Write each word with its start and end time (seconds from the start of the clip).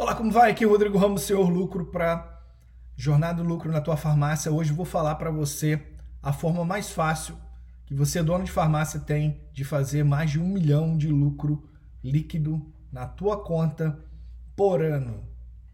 Olá, 0.00 0.14
como 0.14 0.30
vai? 0.30 0.50
Aqui 0.50 0.64
é 0.64 0.66
o 0.66 0.70
Rodrigo 0.70 0.96
Ramos, 0.96 1.24
Senhor 1.24 1.46
Lucro 1.46 1.84
para 1.84 2.40
Jornada 2.96 3.42
do 3.42 3.46
Lucro 3.46 3.70
na 3.70 3.82
tua 3.82 3.98
farmácia. 3.98 4.50
Hoje 4.50 4.72
vou 4.72 4.86
falar 4.86 5.16
para 5.16 5.30
você 5.30 5.78
a 6.22 6.32
forma 6.32 6.64
mais 6.64 6.88
fácil 6.88 7.36
que 7.84 7.92
você, 7.92 8.22
dono 8.22 8.42
de 8.42 8.50
farmácia, 8.50 8.98
tem 8.98 9.46
de 9.52 9.62
fazer 9.62 10.02
mais 10.02 10.30
de 10.30 10.40
um 10.40 10.48
milhão 10.48 10.96
de 10.96 11.06
lucro 11.08 11.68
líquido 12.02 12.72
na 12.90 13.06
tua 13.06 13.44
conta 13.44 14.02
por 14.56 14.82
ano. 14.82 15.22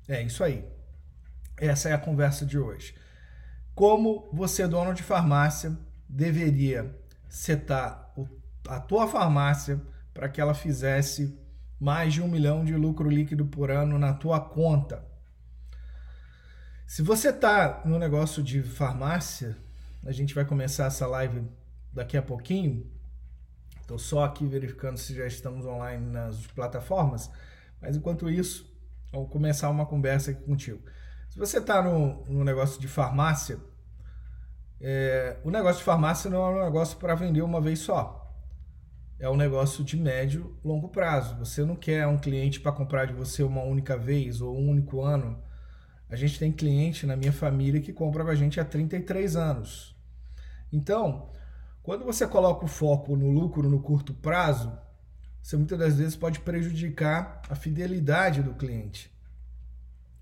É 0.09 0.21
isso 0.21 0.43
aí. 0.43 0.69
Essa 1.57 1.91
é 1.91 1.93
a 1.93 1.99
conversa 1.99 2.45
de 2.45 2.59
hoje. 2.59 2.97
Como 3.77 4.29
você, 4.33 4.67
dono 4.67 4.93
de 4.93 5.05
farmácia, 5.05 5.79
deveria 6.09 6.99
setar 7.29 8.13
a 8.69 8.81
tua 8.81 9.07
farmácia 9.07 9.81
para 10.13 10.29
que 10.29 10.41
ela 10.41 10.53
fizesse 10.53 11.46
mais 11.79 12.15
de 12.15 12.23
um 12.23 12.29
milhão 12.29 12.65
de 12.65 12.75
lucro 12.75 13.09
líquido 13.09 13.47
por 13.47 13.71
ano 13.71 13.99
na 13.99 14.15
tua 14.15 14.41
conta. 14.41 15.05
Se 16.87 17.03
você 17.03 17.31
está 17.31 17.83
no 17.85 17.99
negócio 17.99 18.43
de 18.43 18.63
farmácia, 18.63 19.57
a 20.05 20.13
gente 20.13 20.35
vai 20.35 20.45
começar 20.45 20.87
essa 20.87 21.07
live 21.07 21.47
daqui 21.93 22.17
a 22.17 22.23
pouquinho. 22.23 22.91
Estou 23.81 23.99
só 23.99 24.25
aqui 24.25 24.47
verificando 24.47 24.97
se 24.97 25.15
já 25.15 25.27
estamos 25.27 25.67
online 25.67 26.07
nas 26.11 26.47
plataformas, 26.49 27.31
mas 27.81 27.97
enquanto 27.97 28.31
isso, 28.31 28.73
vou 29.13 29.29
começar 29.29 29.69
uma 29.69 29.87
conversa 29.87 30.31
aqui 30.31 30.43
contigo. 30.43 30.81
Se 31.29 31.39
você 31.39 31.59
está 31.59 31.83
no, 31.83 32.25
no 32.25 32.45
negócio 32.45 32.81
de 32.81 32.89
farmácia, 32.89 33.59
é, 34.81 35.39
o 35.45 35.51
negócio 35.51 35.79
de 35.79 35.85
farmácia 35.85 36.31
não 36.31 36.43
é 36.43 36.51
um 36.51 36.65
negócio 36.65 36.97
para 36.99 37.15
vender 37.15 37.43
uma 37.43 37.61
vez 37.61 37.81
só 37.81 38.26
é 39.19 39.29
um 39.29 39.37
negócio 39.37 39.83
de 39.83 39.97
médio, 39.97 40.57
longo 40.65 40.89
prazo. 40.89 41.37
Você 41.37 41.65
não 41.65 41.75
quer 41.75 42.07
um 42.07 42.19
cliente 42.19 42.61
para 42.61 42.73
comprar 42.73 43.07
de 43.07 43.15
você 43.15 43.43
uma 43.43 43.63
única 43.63 43.97
vez 43.97 44.41
ou 44.41 44.57
um 44.57 44.69
único 44.69 45.01
ano. 45.01 45.43
A 46.09 46.17
gente 46.17 46.39
tem 46.39 46.53
cliente 46.53 47.07
na 47.07 47.17
minha 47.17 47.33
família 47.33 47.81
que 47.81 47.93
compra 47.93 48.25
com 48.25 48.31
a 48.31 48.35
gente 48.35 48.61
há 48.61 48.65
33 48.65 49.35
anos. 49.37 49.97
Então, 50.73 51.31
quando 51.83 52.05
você 52.05 52.27
coloca 52.27 52.65
o 52.65 52.69
foco 52.69 53.17
no 53.17 53.31
lucro 53.31 53.69
no 53.69 53.81
curto 53.81 54.13
prazo, 54.13 54.77
você 55.43 55.57
muitas 55.57 55.79
das 55.79 55.97
vezes 55.97 56.17
pode 56.17 56.41
prejudicar 56.41 57.41
a 57.49 57.55
fidelidade 57.55 58.43
do 58.43 58.55
cliente. 58.55 59.11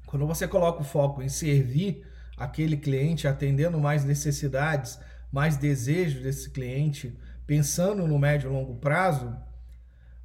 Quando 0.06 0.26
você 0.26 0.46
coloca 0.46 0.82
o 0.82 0.84
foco 0.84 1.22
em 1.22 1.28
servir 1.28 2.06
aquele 2.36 2.76
cliente, 2.76 3.26
atendendo 3.26 3.78
mais 3.80 4.04
necessidades, 4.04 4.98
mais 5.32 5.56
desejos 5.56 6.22
desse 6.22 6.50
cliente, 6.50 7.18
pensando 7.46 8.06
no 8.06 8.18
médio 8.18 8.50
e 8.50 8.52
longo 8.52 8.76
prazo, 8.76 9.36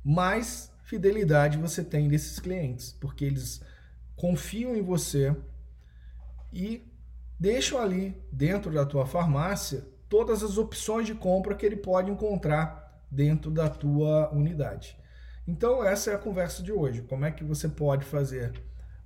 mais 0.03 0.71
fidelidade 0.83 1.57
você 1.57 1.83
tem 1.83 2.07
desses 2.07 2.39
clientes, 2.39 2.91
porque 2.91 3.25
eles 3.25 3.61
confiam 4.15 4.75
em 4.75 4.81
você 4.81 5.35
e 6.51 6.83
deixam 7.39 7.79
ali 7.79 8.19
dentro 8.31 8.71
da 8.71 8.85
tua 8.85 9.05
farmácia 9.05 9.87
todas 10.09 10.43
as 10.43 10.57
opções 10.57 11.05
de 11.05 11.13
compra 11.13 11.55
que 11.55 11.65
ele 11.65 11.77
pode 11.77 12.09
encontrar 12.09 13.05
dentro 13.11 13.51
da 13.51 13.69
tua 13.69 14.29
unidade. 14.33 14.97
Então 15.47 15.83
essa 15.83 16.11
é 16.11 16.15
a 16.15 16.19
conversa 16.19 16.63
de 16.63 16.71
hoje. 16.71 17.03
Como 17.03 17.25
é 17.25 17.31
que 17.31 17.43
você 17.43 17.67
pode 17.67 18.03
fazer 18.03 18.51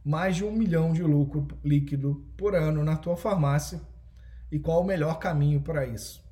mais 0.04 0.36
de 0.36 0.46
um 0.46 0.52
milhão 0.52 0.94
de 0.94 1.04
lucro 1.04 1.48
líquido 1.64 2.26
por 2.38 2.56
ano 2.56 2.84
na 2.84 2.96
tua 2.96 3.16
farmácia 3.16 3.82
e 4.52 4.60
qual 4.60 4.82
o 4.82 4.86
melhor 4.86 5.20
caminho 5.20 5.62
para 5.62 5.86
isso? 5.86 6.23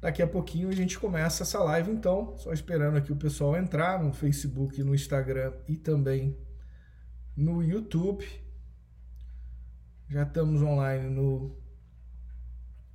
Daqui 0.00 0.22
a 0.22 0.26
pouquinho 0.26 0.70
a 0.70 0.72
gente 0.72 0.98
começa 0.98 1.42
essa 1.42 1.62
live, 1.62 1.90
então, 1.90 2.34
só 2.38 2.54
esperando 2.54 2.96
aqui 2.96 3.12
o 3.12 3.16
pessoal 3.16 3.54
entrar 3.54 4.02
no 4.02 4.14
Facebook, 4.14 4.82
no 4.82 4.94
Instagram 4.94 5.52
e 5.68 5.76
também 5.76 6.38
no 7.36 7.62
YouTube. 7.62 8.26
Já 10.08 10.22
estamos 10.22 10.62
online 10.62 11.10
no, 11.10 11.54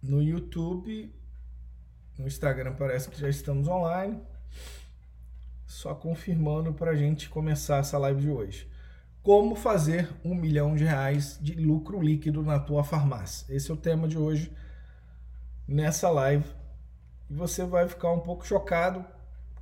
no 0.02 0.22
YouTube. 0.22 1.14
No 2.18 2.26
Instagram 2.26 2.74
parece 2.74 3.08
que 3.08 3.20
já 3.20 3.30
estamos 3.30 3.68
online. 3.68 4.20
Só 5.68 5.94
confirmando 5.94 6.74
para 6.74 6.92
a 6.92 6.96
gente 6.96 7.30
começar 7.30 7.78
essa 7.78 8.00
live 8.00 8.22
de 8.22 8.30
hoje. 8.30 8.68
Como 9.22 9.56
fazer 9.56 10.10
um 10.24 10.34
milhão 10.34 10.76
de 10.76 10.84
reais 10.84 11.38
de 11.40 11.54
lucro 11.54 12.02
líquido 12.02 12.42
na 12.42 12.60
tua 12.60 12.84
farmácia? 12.84 13.46
Esse 13.56 13.70
é 13.70 13.74
o 13.74 13.78
tema 13.78 14.08
de 14.08 14.18
hoje 14.18 14.52
nessa 15.68 16.10
live 16.10 16.46
e 17.30 17.34
você 17.34 17.66
vai 17.66 17.88
ficar 17.88 18.12
um 18.12 18.20
pouco 18.20 18.46
chocado, 18.46 19.06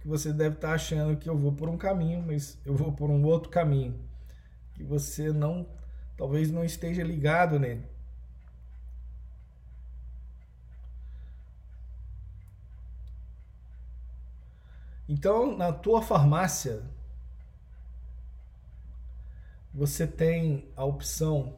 que 0.02 0.08
você 0.08 0.34
deve 0.34 0.56
estar 0.56 0.74
achando 0.74 1.18
que 1.18 1.30
eu 1.30 1.38
vou 1.38 1.52
por 1.54 1.70
um 1.70 1.78
caminho, 1.78 2.22
mas 2.26 2.58
eu 2.66 2.76
vou 2.76 2.92
por 2.92 3.10
um 3.10 3.24
outro 3.24 3.50
caminho, 3.50 3.98
que 4.74 4.84
você 4.84 5.32
não, 5.32 5.66
talvez 6.18 6.52
não 6.52 6.64
esteja 6.64 7.04
ligado 7.04 7.60
nele. 7.60 7.86
Então, 15.08 15.56
na 15.58 15.72
tua 15.72 16.02
farmácia, 16.02 16.82
você 19.74 20.06
tem 20.06 20.68
a 20.76 20.84
opção 20.86 21.56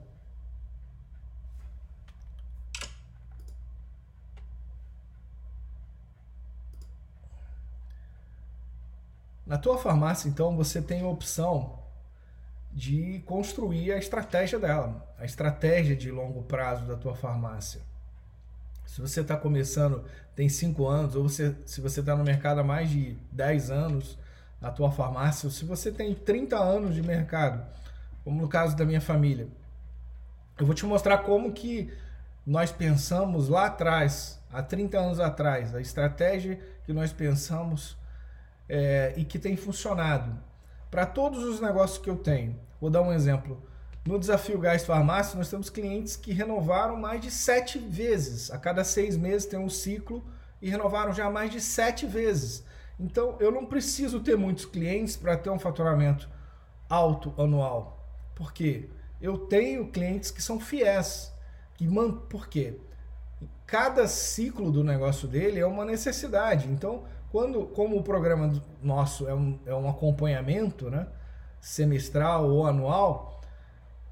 Na 9.46 9.58
tua 9.58 9.78
farmácia, 9.78 10.28
então, 10.28 10.56
você 10.56 10.82
tem 10.82 11.02
a 11.02 11.08
opção 11.08 11.80
de 12.72 13.24
construir 13.26 13.94
a 13.94 13.98
estratégia 13.98 14.60
dela, 14.60 15.08
a 15.18 15.24
estratégia 15.24 15.96
de 15.96 16.12
longo 16.12 16.44
prazo 16.44 16.86
da 16.86 16.96
tua 16.96 17.16
farmácia. 17.16 17.80
Se 18.86 19.00
você 19.00 19.22
está 19.22 19.38
começando, 19.38 20.04
tem 20.36 20.50
5 20.50 20.88
anos, 20.88 21.16
ou 21.16 21.30
você, 21.30 21.56
se 21.66 21.80
você 21.80 22.00
está 22.00 22.16
no 22.16 22.24
mercado 22.24 22.60
há 22.60 22.64
mais 22.64 22.90
de 22.90 23.18
10 23.32 23.72
anos, 23.72 24.18
na 24.60 24.72
tua 24.72 24.92
farmácia, 24.92 25.48
ou 25.48 25.52
se 25.52 25.64
você 25.64 25.92
tem 25.92 26.14
30 26.14 26.58
anos 26.58 26.96
de 26.96 27.02
mercado, 27.02 27.66
como 28.24 28.42
no 28.42 28.48
caso 28.48 28.76
da 28.76 28.84
minha 28.84 29.02
família, 29.02 29.48
eu 30.58 30.66
vou 30.66 30.74
te 30.74 30.86
mostrar 30.86 31.20
como 31.20 31.54
que 31.54 31.94
nós 32.46 32.72
pensamos 32.72 33.48
lá 33.48 33.68
atrás, 33.68 34.40
há 34.52 34.62
30 34.62 34.98
anos 34.98 35.20
atrás, 35.20 35.76
a 35.76 35.82
estratégia 35.82 36.60
que 36.86 36.94
nós 36.94 37.14
pensamos 37.14 37.98
é, 38.68 39.14
e 39.16 39.24
que 39.24 39.40
tem 39.40 39.56
funcionado 39.56 40.38
para 40.90 41.06
todos 41.06 41.44
os 41.44 41.60
negócios 41.60 41.98
que 41.98 42.10
eu 42.10 42.18
tenho. 42.18 42.60
Vou 42.80 42.90
dar 42.90 43.02
um 43.02 43.12
exemplo. 43.12 43.62
No 44.06 44.20
Desafio 44.20 44.60
Gás 44.60 44.86
Farmácia, 44.86 45.38
nós 45.38 45.50
temos 45.50 45.70
clientes 45.70 46.16
que 46.16 46.32
renovaram 46.32 46.96
mais 46.96 47.22
de 47.22 47.32
sete 47.32 47.80
vezes. 47.80 48.52
A 48.52 48.58
cada 48.58 48.84
seis 48.84 49.18
meses 49.18 49.48
tem 49.48 49.60
um 49.60 49.70
ciclo 49.70 50.24
e 50.62 50.70
renovaram 50.70 51.12
já 51.12 51.30
mais 51.30 51.52
de 51.52 51.60
sete 51.60 52.06
vezes. 52.06 52.64
Então, 53.00 53.36
eu 53.40 53.52
não 53.52 53.66
preciso 53.66 54.20
ter 54.20 54.38
muitos 54.38 54.66
clientes 54.66 55.18
para 55.18 55.36
ter 55.36 55.50
um 55.50 55.60
faturamento 55.60 56.30
alto 56.90 57.34
anual. 57.38 58.08
Por 58.36 58.54
quê? 58.54 58.90
Eu 59.20 59.38
tenho 59.38 59.88
clientes 59.88 60.32
que 60.32 60.42
são 60.42 60.60
fiéis. 60.60 61.34
Que. 61.74 61.88
Por 62.30 62.48
quê? 62.48 62.80
Cada 63.66 64.08
ciclo 64.08 64.72
do 64.72 64.84
negócio 64.84 65.28
dele 65.28 65.60
é 65.60 65.66
uma 65.66 65.84
necessidade. 65.84 66.70
Então, 66.70 67.04
quando, 67.36 67.66
como 67.66 67.98
o 67.98 68.02
programa 68.02 68.50
nosso 68.82 69.28
é 69.28 69.34
um, 69.34 69.60
é 69.66 69.76
um 69.76 69.90
acompanhamento, 69.90 70.90
né, 70.90 71.06
semestral 71.60 72.50
ou 72.50 72.66
anual, 72.66 73.42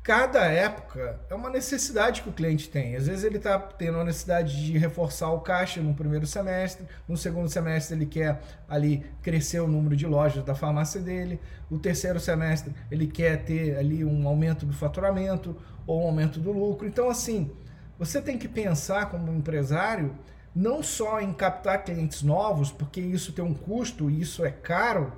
cada 0.03 0.44
época 0.44 1.22
é 1.29 1.33
uma 1.33 1.50
necessidade 1.50 2.22
que 2.22 2.28
o 2.28 2.33
cliente 2.33 2.67
tem. 2.67 2.97
Às 2.97 3.07
vezes 3.07 3.23
ele 3.23 3.38
está 3.38 3.57
tendo 3.57 3.97
a 3.97 4.03
necessidade 4.03 4.66
de 4.66 4.78
reforçar 4.78 5.31
o 5.31 5.39
caixa 5.39 5.79
no 5.79 5.94
primeiro 5.94 6.28
semestre, 6.28 6.85
no 7.07 7.16
segundo 7.16 7.47
semestre 7.47 7.95
ele 7.95 8.06
quer 8.06 8.41
ali 8.67 9.06
crescer 9.22 9.62
o 9.62 9.69
número 9.69 9.95
de 9.95 10.06
lojas 10.06 10.44
da 10.44 10.53
farmácia 10.53 11.00
dele, 11.00 11.39
no 11.72 11.79
terceiro 11.79 12.19
semestre 12.19 12.75
ele 12.91 13.07
quer 13.07 13.45
ter 13.45 13.78
ali 13.78 14.03
um 14.03 14.27
aumento 14.27 14.65
do 14.65 14.74
faturamento 14.74 15.56
ou 15.88 16.03
um 16.03 16.07
aumento 16.07 16.42
do 16.42 16.51
lucro. 16.51 16.86
Então 16.86 17.09
assim, 17.09 17.50
você 17.97 18.21
tem 18.21 18.38
que 18.38 18.50
pensar 18.50 19.09
como 19.09 19.31
empresário 19.31 20.13
não 20.55 20.83
só 20.83 21.19
em 21.19 21.33
captar 21.33 21.83
clientes 21.83 22.21
novos, 22.21 22.71
porque 22.71 23.01
isso 23.01 23.33
tem 23.33 23.44
um 23.44 23.53
custo 23.53 24.09
e 24.09 24.21
isso 24.21 24.45
é 24.45 24.51
caro, 24.51 25.13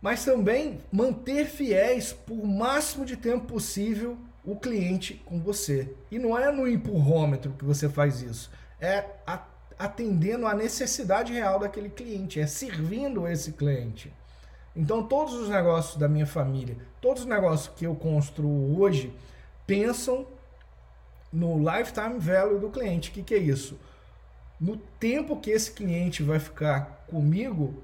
mas 0.00 0.24
também 0.24 0.80
manter 0.92 1.46
fiéis 1.46 2.12
por 2.12 2.46
máximo 2.46 3.04
de 3.04 3.16
tempo 3.16 3.46
possível 3.46 4.16
o 4.44 4.56
cliente 4.56 5.14
com 5.24 5.40
você. 5.40 5.94
E 6.10 6.18
não 6.18 6.38
é 6.38 6.50
no 6.52 6.68
empurrômetro 6.68 7.52
que 7.52 7.64
você 7.64 7.88
faz 7.88 8.22
isso, 8.22 8.50
é 8.80 9.04
atendendo 9.78 10.46
a 10.46 10.54
necessidade 10.54 11.32
real 11.32 11.58
daquele 11.58 11.88
cliente, 11.88 12.40
é 12.40 12.46
servindo 12.46 13.26
esse 13.26 13.52
cliente. 13.52 14.12
Então, 14.76 15.02
todos 15.02 15.34
os 15.34 15.48
negócios 15.48 15.96
da 15.96 16.08
minha 16.08 16.26
família, 16.26 16.76
todos 17.00 17.22
os 17.22 17.28
negócios 17.28 17.74
que 17.74 17.84
eu 17.84 17.94
construo 17.96 18.78
hoje, 18.80 19.12
pensam 19.66 20.26
no 21.32 21.58
lifetime 21.58 22.18
value 22.18 22.58
do 22.58 22.70
cliente. 22.70 23.10
O 23.10 23.12
que, 23.12 23.22
que 23.22 23.34
é 23.34 23.38
isso? 23.38 23.78
No 24.60 24.76
tempo 24.76 25.36
que 25.36 25.50
esse 25.50 25.70
cliente 25.70 26.22
vai 26.22 26.38
ficar 26.38 27.04
comigo, 27.08 27.82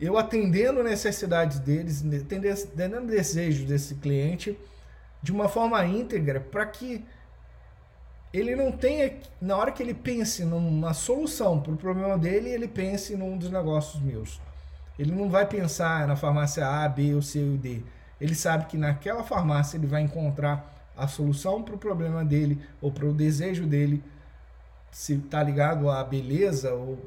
eu 0.00 0.16
atendendo 0.16 0.82
necessidades 0.82 1.58
deles, 1.58 2.02
atendendo 2.02 3.06
desejos 3.06 3.64
desse 3.66 3.96
cliente 3.96 4.58
de 5.22 5.32
uma 5.32 5.48
forma 5.48 5.84
íntegra 5.84 6.40
para 6.40 6.64
que 6.66 7.04
ele 8.32 8.54
não 8.54 8.70
tenha, 8.70 9.18
na 9.40 9.56
hora 9.56 9.72
que 9.72 9.82
ele 9.82 9.94
pense 9.94 10.44
numa 10.44 10.94
solução 10.94 11.60
para 11.60 11.72
o 11.72 11.76
problema 11.76 12.16
dele, 12.16 12.50
ele 12.50 12.68
pense 12.68 13.16
num 13.16 13.36
dos 13.36 13.50
negócios 13.50 14.00
meus. 14.02 14.40
Ele 14.98 15.12
não 15.12 15.30
vai 15.30 15.46
pensar 15.46 16.06
na 16.06 16.16
farmácia 16.16 16.66
A, 16.66 16.88
B, 16.88 17.14
ou 17.14 17.22
C 17.22 17.38
ou 17.42 17.56
D. 17.56 17.82
Ele 18.20 18.34
sabe 18.34 18.66
que 18.66 18.76
naquela 18.76 19.22
farmácia 19.22 19.76
ele 19.76 19.86
vai 19.86 20.02
encontrar 20.02 20.77
a 20.98 21.06
solução 21.06 21.62
para 21.62 21.76
o 21.76 21.78
problema 21.78 22.24
dele 22.24 22.60
ou 22.82 22.90
para 22.90 23.06
o 23.06 23.14
desejo 23.14 23.66
dele, 23.66 24.02
se 24.90 25.14
está 25.14 25.42
ligado 25.42 25.88
à 25.88 26.02
beleza 26.02 26.74
ou, 26.74 26.98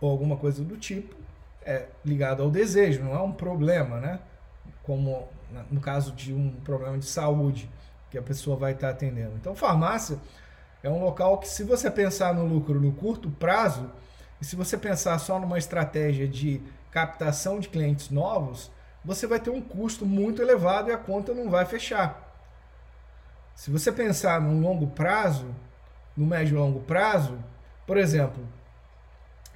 ou 0.00 0.10
alguma 0.10 0.36
coisa 0.36 0.62
do 0.62 0.76
tipo, 0.76 1.16
é 1.64 1.86
ligado 2.04 2.42
ao 2.42 2.50
desejo, 2.50 3.02
não 3.02 3.14
é 3.14 3.20
um 3.20 3.32
problema, 3.32 3.98
né? 3.98 4.20
Como 4.84 5.28
no 5.70 5.80
caso 5.80 6.12
de 6.12 6.32
um 6.32 6.52
problema 6.64 6.96
de 6.96 7.06
saúde 7.06 7.68
que 8.10 8.16
a 8.16 8.22
pessoa 8.22 8.56
vai 8.56 8.72
estar 8.72 8.88
tá 8.88 8.92
atendendo. 8.92 9.32
Então, 9.34 9.54
farmácia 9.54 10.18
é 10.82 10.88
um 10.88 11.02
local 11.02 11.38
que, 11.38 11.48
se 11.48 11.64
você 11.64 11.90
pensar 11.90 12.32
no 12.32 12.46
lucro 12.46 12.80
no 12.80 12.92
curto 12.92 13.28
prazo, 13.30 13.90
e 14.40 14.44
se 14.44 14.54
você 14.54 14.76
pensar 14.76 15.18
só 15.18 15.40
numa 15.40 15.58
estratégia 15.58 16.28
de 16.28 16.62
captação 16.92 17.58
de 17.58 17.68
clientes 17.68 18.10
novos, 18.10 18.70
você 19.04 19.26
vai 19.26 19.40
ter 19.40 19.50
um 19.50 19.60
custo 19.60 20.06
muito 20.06 20.40
elevado 20.40 20.90
e 20.90 20.92
a 20.92 20.98
conta 20.98 21.34
não 21.34 21.50
vai 21.50 21.64
fechar. 21.64 22.25
Se 23.56 23.70
você 23.70 23.90
pensar 23.90 24.38
no 24.38 24.60
longo 24.60 24.88
prazo, 24.88 25.46
no 26.14 26.26
médio 26.26 26.56
e 26.56 26.58
longo 26.58 26.80
prazo, 26.80 27.38
por 27.86 27.96
exemplo, 27.96 28.46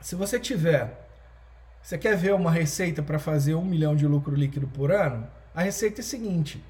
se 0.00 0.14
você 0.14 0.40
tiver, 0.40 1.06
você 1.82 1.98
quer 1.98 2.16
ver 2.16 2.32
uma 2.32 2.50
receita 2.50 3.02
para 3.02 3.18
fazer 3.18 3.54
um 3.54 3.64
milhão 3.64 3.94
de 3.94 4.06
lucro 4.06 4.34
líquido 4.34 4.66
por 4.66 4.90
ano, 4.90 5.28
a 5.54 5.60
receita 5.60 6.00
é 6.00 6.02
a 6.02 6.04
seguinte: 6.04 6.64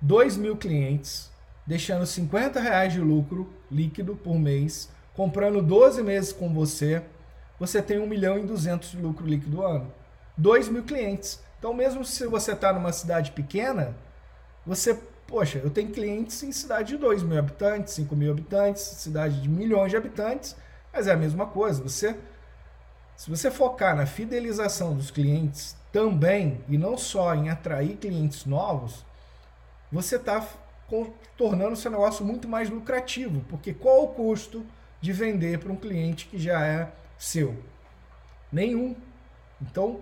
2 0.00 0.36
mil 0.36 0.56
clientes, 0.56 1.30
deixando 1.64 2.04
50 2.04 2.58
reais 2.58 2.92
de 2.92 3.00
lucro 3.00 3.48
líquido 3.70 4.16
por 4.16 4.36
mês, 4.36 4.90
comprando 5.14 5.62
12 5.62 6.02
meses 6.02 6.32
com 6.32 6.52
você, 6.52 7.00
você 7.60 7.80
tem 7.80 8.00
1 8.00 8.06
milhão 8.08 8.38
e 8.40 8.42
200 8.44 8.90
de 8.90 8.96
lucro 8.96 9.24
líquido 9.24 9.64
ano. 9.64 9.92
2 10.36 10.68
mil 10.68 10.82
clientes. 10.82 11.40
Então, 11.60 11.72
mesmo 11.72 12.04
se 12.04 12.26
você 12.26 12.52
está 12.52 12.72
numa 12.72 12.92
cidade 12.92 13.30
pequena, 13.30 13.94
você 14.66 15.00
Poxa, 15.32 15.60
eu 15.60 15.70
tenho 15.70 15.88
clientes 15.90 16.42
em 16.42 16.52
cidade 16.52 16.88
de 16.88 16.98
2 16.98 17.22
mil 17.22 17.38
habitantes, 17.38 17.94
5 17.94 18.14
mil 18.14 18.30
habitantes, 18.30 18.82
cidade 18.82 19.40
de 19.40 19.48
milhões 19.48 19.90
de 19.90 19.96
habitantes, 19.96 20.54
mas 20.92 21.06
é 21.06 21.12
a 21.12 21.16
mesma 21.16 21.46
coisa. 21.46 21.82
Você, 21.82 22.14
se 23.16 23.30
você 23.30 23.50
focar 23.50 23.96
na 23.96 24.04
fidelização 24.04 24.94
dos 24.94 25.10
clientes 25.10 25.74
também, 25.90 26.60
e 26.68 26.76
não 26.76 26.98
só 26.98 27.34
em 27.34 27.48
atrair 27.48 27.96
clientes 27.96 28.44
novos, 28.44 29.06
você 29.90 30.16
está 30.16 30.46
tornando 31.34 31.72
o 31.72 31.76
seu 31.76 31.90
negócio 31.90 32.22
muito 32.26 32.46
mais 32.46 32.68
lucrativo. 32.68 33.40
Porque 33.48 33.72
qual 33.72 34.04
o 34.04 34.08
custo 34.08 34.66
de 35.00 35.14
vender 35.14 35.60
para 35.60 35.72
um 35.72 35.76
cliente 35.76 36.26
que 36.26 36.38
já 36.38 36.62
é 36.62 36.92
seu? 37.16 37.56
Nenhum. 38.52 38.94
Então, 39.62 39.98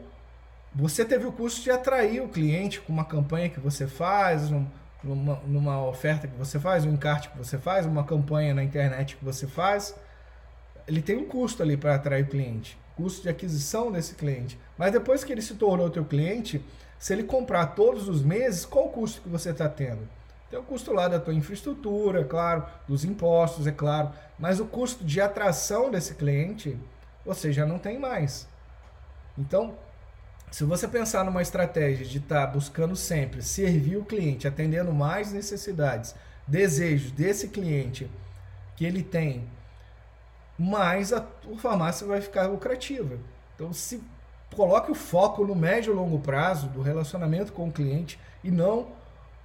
você 0.75 1.05
teve 1.05 1.25
o 1.25 1.31
custo 1.31 1.63
de 1.63 1.71
atrair 1.71 2.21
o 2.21 2.29
cliente 2.29 2.81
com 2.81 2.93
uma 2.93 3.05
campanha 3.05 3.49
que 3.49 3.61
você 3.61 3.87
faz, 3.87 4.51
um, 4.51 4.67
numa, 5.03 5.37
numa 5.47 5.85
oferta 5.85 6.29
que 6.29 6.37
você 6.37 6.59
faz, 6.59 6.85
um 6.85 6.93
encarte 6.93 7.31
que 7.31 7.39
você 7.39 7.59
faz, 7.59 7.87
uma 7.87 8.05
campanha 8.05 8.55
na 8.55 8.63
internet 8.63 9.17
que 9.17 9.25
você 9.25 9.47
faz, 9.47 9.95
ele 10.87 11.03
tem 11.03 11.17
um 11.17 11.27
custo 11.27 11.63
ali 11.63 11.77
para 11.77 11.95
atrair 11.95 12.25
o 12.25 12.29
cliente, 12.29 12.79
custo 12.97 13.23
de 13.23 13.29
aquisição 13.29 13.91
desse 13.91 14.15
cliente. 14.15 14.59
Mas 14.77 14.93
depois 14.93 15.25
que 15.25 15.33
ele 15.33 15.43
se 15.43 15.55
tornou 15.55 15.89
teu 15.91 16.05
cliente, 16.05 16.65
se 16.99 17.13
ele 17.13 17.23
comprar 17.23 17.67
todos 17.69 18.09
os 18.09 18.23
meses, 18.23 18.65
qual 18.65 18.87
o 18.87 18.91
custo 18.91 19.23
que 19.23 19.29
você 19.29 19.51
está 19.51 19.69
tendo? 19.69 20.07
Tem 20.51 20.59
o 20.59 20.65
custo 20.65 20.93
lá 20.93 21.07
da 21.07 21.21
tua 21.21 21.33
infraestrutura, 21.33 22.23
é 22.23 22.25
claro, 22.25 22.67
dos 22.89 23.05
impostos, 23.05 23.67
é 23.67 23.73
claro, 23.73 24.11
mas 24.39 24.59
o 24.59 24.67
custo 24.67 25.05
de 25.05 25.21
atração 25.21 25.91
desse 25.91 26.15
cliente, 26.15 26.77
você 27.25 27.53
já 27.53 27.65
não 27.65 27.79
tem 27.79 27.99
mais. 27.99 28.49
Então, 29.39 29.77
se 30.51 30.65
você 30.65 30.89
pensar 30.89 31.25
numa 31.25 31.43
estratégia 31.43 32.05
de 32.05 32.19
estar 32.19 32.47
tá 32.47 32.53
buscando 32.53 32.97
sempre 32.97 33.41
servir 33.41 33.97
o 33.97 34.05
cliente, 34.05 34.49
atendendo 34.49 34.93
mais 34.93 35.33
necessidades, 35.33 36.15
desejos 36.47 37.13
desse 37.13 37.49
cliente 37.49 38.11
que 38.77 38.85
ele 38.85 39.03
tem, 39.03 39.45
mais 40.59 41.13
a 41.13 41.25
farmácia 41.59 42.07
vai 42.07 42.21
ficar 42.21 42.47
lucrativa. 42.47 43.17
Então, 43.55 43.73
se 43.73 44.03
coloque 44.55 44.91
o 44.91 44.95
foco 44.95 45.47
no 45.47 45.55
médio 45.55 45.93
e 45.93 45.97
longo 45.97 46.19
prazo 46.19 46.67
do 46.69 46.83
relacionamento 46.83 47.53
com 47.53 47.69
o 47.69 47.73
cliente 47.73 48.19
e 48.43 48.51
não 48.51 48.89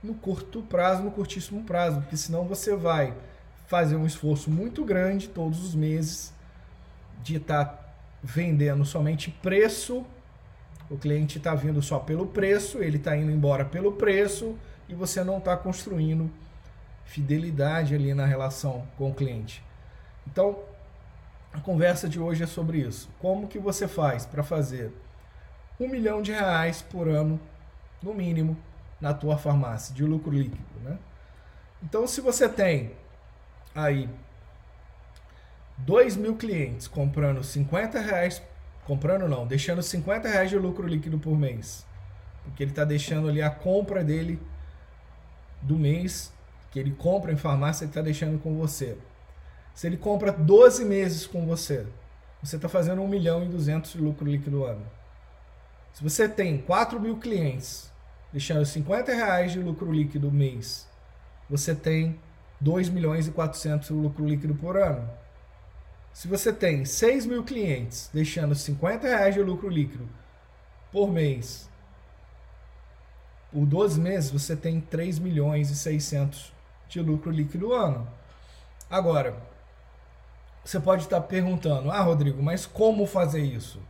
no 0.01 0.15
curto 0.15 0.61
prazo, 0.63 1.03
no 1.03 1.11
curtíssimo 1.11 1.63
prazo, 1.63 2.01
porque 2.01 2.17
senão 2.17 2.45
você 2.45 2.75
vai 2.75 3.13
fazer 3.67 3.95
um 3.95 4.05
esforço 4.05 4.49
muito 4.49 4.83
grande 4.83 5.27
todos 5.27 5.63
os 5.63 5.75
meses 5.75 6.33
de 7.21 7.37
estar 7.37 7.65
tá 7.65 7.85
vendendo 8.23 8.83
somente 8.85 9.29
preço 9.29 10.05
o 10.89 10.97
cliente 10.97 11.37
está 11.37 11.55
vindo 11.55 11.81
só 11.81 11.99
pelo 11.99 12.27
preço, 12.27 12.79
ele 12.79 12.97
está 12.97 13.15
indo 13.15 13.31
embora 13.31 13.65
pelo 13.65 13.93
preço 13.93 14.55
e 14.87 14.93
você 14.93 15.23
não 15.23 15.37
está 15.39 15.57
construindo 15.57 16.29
fidelidade 17.05 17.95
ali 17.95 18.13
na 18.13 18.25
relação 18.25 18.85
com 18.97 19.09
o 19.09 19.13
cliente. 19.13 19.63
Então, 20.27 20.59
a 21.53 21.59
conversa 21.59 22.09
de 22.09 22.19
hoje 22.19 22.43
é 22.43 22.47
sobre 22.47 22.79
isso. 22.79 23.09
Como 23.19 23.47
que 23.47 23.57
você 23.57 23.87
faz 23.87 24.25
para 24.25 24.43
fazer 24.43 24.91
um 25.79 25.87
milhão 25.87 26.21
de 26.21 26.31
reais 26.31 26.81
por 26.81 27.07
ano, 27.07 27.39
no 28.01 28.13
mínimo, 28.13 28.57
na 28.99 29.13
tua 29.13 29.37
farmácia 29.37 29.93
de 29.93 30.03
lucro 30.03 30.31
líquido, 30.31 30.79
né? 30.83 30.97
Então, 31.83 32.07
se 32.07 32.21
você 32.21 32.47
tem 32.47 32.93
aí 33.73 34.09
2 35.77 36.15
mil 36.15 36.35
clientes 36.35 36.87
comprando 36.87 37.43
50 37.43 37.99
reais 37.99 38.41
Comprando 38.85 39.27
não, 39.27 39.47
deixando 39.47 39.81
50 39.81 40.29
reais 40.29 40.49
de 40.49 40.57
lucro 40.57 40.87
líquido 40.87 41.17
por 41.17 41.37
mês. 41.37 41.85
Porque 42.43 42.63
ele 42.63 42.71
está 42.71 42.85
deixando 42.85 43.27
ali 43.27 43.41
a 43.41 43.49
compra 43.49 44.03
dele 44.03 44.39
do 45.61 45.77
mês, 45.77 46.31
que 46.71 46.79
ele 46.79 46.91
compra 46.91 47.31
em 47.31 47.37
farmácia, 47.37 47.83
ele 47.83 47.91
está 47.91 48.01
deixando 48.01 48.39
com 48.39 48.55
você. 48.55 48.97
Se 49.73 49.87
ele 49.87 49.97
compra 49.97 50.31
12 50.31 50.85
meses 50.85 51.25
com 51.25 51.45
você, 51.45 51.85
você 52.41 52.57
está 52.57 52.69
fazendo 52.69 53.01
1 53.01 53.07
milhão 53.07 53.43
e 53.43 53.47
200 53.47 53.93
de 53.93 53.97
lucro 53.97 54.29
líquido 54.29 54.63
ano. 54.63 54.85
Se 55.91 56.03
você 56.03 56.29
tem 56.29 56.57
4 56.59 56.99
mil 56.99 57.17
clientes, 57.17 57.91
deixando 58.31 58.65
50 58.65 59.13
reais 59.13 59.51
de 59.51 59.59
lucro 59.59 59.91
líquido 59.91 60.31
mês, 60.31 60.87
você 61.49 61.73
tem 61.73 62.19
2 62.61 62.89
milhões 62.89 63.27
e 63.27 63.31
400 63.31 63.87
de 63.87 63.93
lucro 63.93 64.27
líquido 64.27 64.53
por 64.53 64.77
ano. 64.77 65.09
Se 66.15 66.29
você 66.29 66.53
tem 66.53 66.85
6 66.85 67.25
mil 67.25 67.43
clientes 67.43 68.09
deixando 68.13 68.55
50 68.55 69.05
reais 69.05 69.35
de 69.35 69.41
lucro 69.41 69.67
líquido 69.67 70.07
por 70.89 71.11
mês, 71.11 71.69
por 73.51 73.65
12 73.65 73.99
meses 73.99 74.31
você 74.31 74.55
tem 74.55 74.79
3 74.79 75.19
milhões 75.19 75.69
e 75.69 75.75
600 75.75 76.53
de 76.87 77.01
lucro 77.01 77.29
líquido 77.29 77.73
ano. 77.73 78.09
Agora, 78.89 79.35
você 80.63 80.79
pode 80.79 81.03
estar 81.03 81.19
perguntando, 81.19 81.91
ah, 81.91 81.99
Rodrigo, 81.99 82.41
mas 82.41 82.65
como 82.65 83.05
fazer 83.05 83.43
isso? 83.43 83.81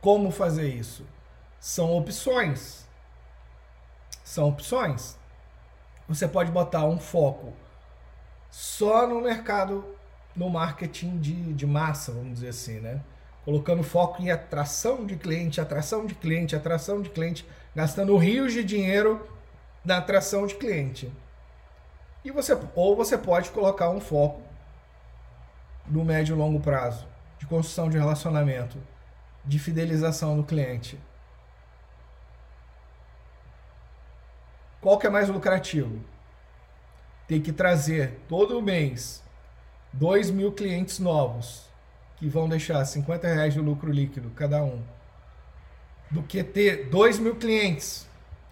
Como 0.00 0.30
fazer 0.30 0.68
isso? 0.68 1.04
São 1.58 1.96
opções. 1.96 2.86
São 4.22 4.50
opções. 4.50 5.18
Você 6.06 6.28
pode 6.28 6.52
botar 6.52 6.84
um 6.84 6.96
foco 6.96 7.52
só 8.52 9.04
no 9.04 9.20
mercado 9.20 9.97
no 10.34 10.48
marketing 10.48 11.18
de, 11.18 11.52
de 11.52 11.66
massa, 11.66 12.12
vamos 12.12 12.34
dizer 12.34 12.48
assim, 12.48 12.80
né? 12.80 13.00
Colocando 13.44 13.82
foco 13.82 14.22
em 14.22 14.30
atração 14.30 15.06
de 15.06 15.16
cliente, 15.16 15.60
atração 15.60 16.06
de 16.06 16.14
cliente, 16.14 16.54
atração 16.54 17.00
de 17.00 17.10
cliente, 17.10 17.46
gastando 17.74 18.16
rios 18.16 18.52
de 18.52 18.62
dinheiro 18.62 19.26
na 19.84 19.98
atração 19.98 20.46
de 20.46 20.54
cliente. 20.54 21.10
E 22.24 22.30
você, 22.30 22.58
ou 22.74 22.94
você 22.94 23.16
pode 23.16 23.50
colocar 23.50 23.90
um 23.90 24.00
foco 24.00 24.42
no 25.86 26.04
médio 26.04 26.34
e 26.34 26.38
longo 26.38 26.60
prazo, 26.60 27.06
de 27.38 27.46
construção 27.46 27.88
de 27.88 27.96
relacionamento, 27.96 28.78
de 29.44 29.58
fidelização 29.58 30.36
do 30.36 30.44
cliente. 30.44 31.00
Qual 34.80 34.98
que 34.98 35.06
é 35.06 35.10
mais 35.10 35.28
lucrativo? 35.28 36.00
Ter 37.26 37.40
que 37.40 37.52
trazer 37.52 38.20
todo 38.28 38.62
mês 38.62 39.22
2 39.92 40.30
mil 40.30 40.52
clientes 40.52 40.98
novos 40.98 41.66
que 42.16 42.28
vão 42.28 42.48
deixar 42.48 42.84
50 42.84 43.26
reais 43.26 43.54
de 43.54 43.60
lucro 43.60 43.90
líquido 43.90 44.30
cada 44.30 44.62
um, 44.62 44.82
do 46.10 46.22
que 46.22 46.42
ter 46.42 46.88
2 46.88 47.18
mil 47.18 47.36
clientes 47.36 48.06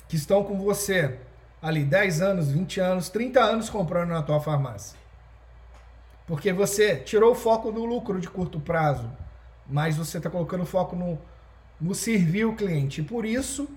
que 0.08 0.16
estão 0.16 0.44
com 0.44 0.58
você 0.58 1.18
ali 1.60 1.84
10 1.84 2.22
anos, 2.22 2.50
20 2.50 2.80
anos, 2.80 3.08
30 3.08 3.40
anos 3.40 3.70
comprando 3.70 4.10
na 4.10 4.22
tua 4.22 4.40
farmácia. 4.40 4.96
Porque 6.26 6.52
você 6.52 6.96
tirou 6.96 7.32
o 7.32 7.36
foco 7.36 7.72
do 7.72 7.84
lucro 7.84 8.20
de 8.20 8.28
curto 8.28 8.60
prazo, 8.60 9.10
mas 9.66 9.96
você 9.96 10.18
está 10.18 10.28
colocando 10.28 10.64
foco 10.64 10.94
no, 10.94 11.18
no 11.80 11.94
servir 11.94 12.44
o 12.44 12.54
cliente. 12.54 13.00
E 13.00 13.04
por 13.04 13.24
isso 13.24 13.68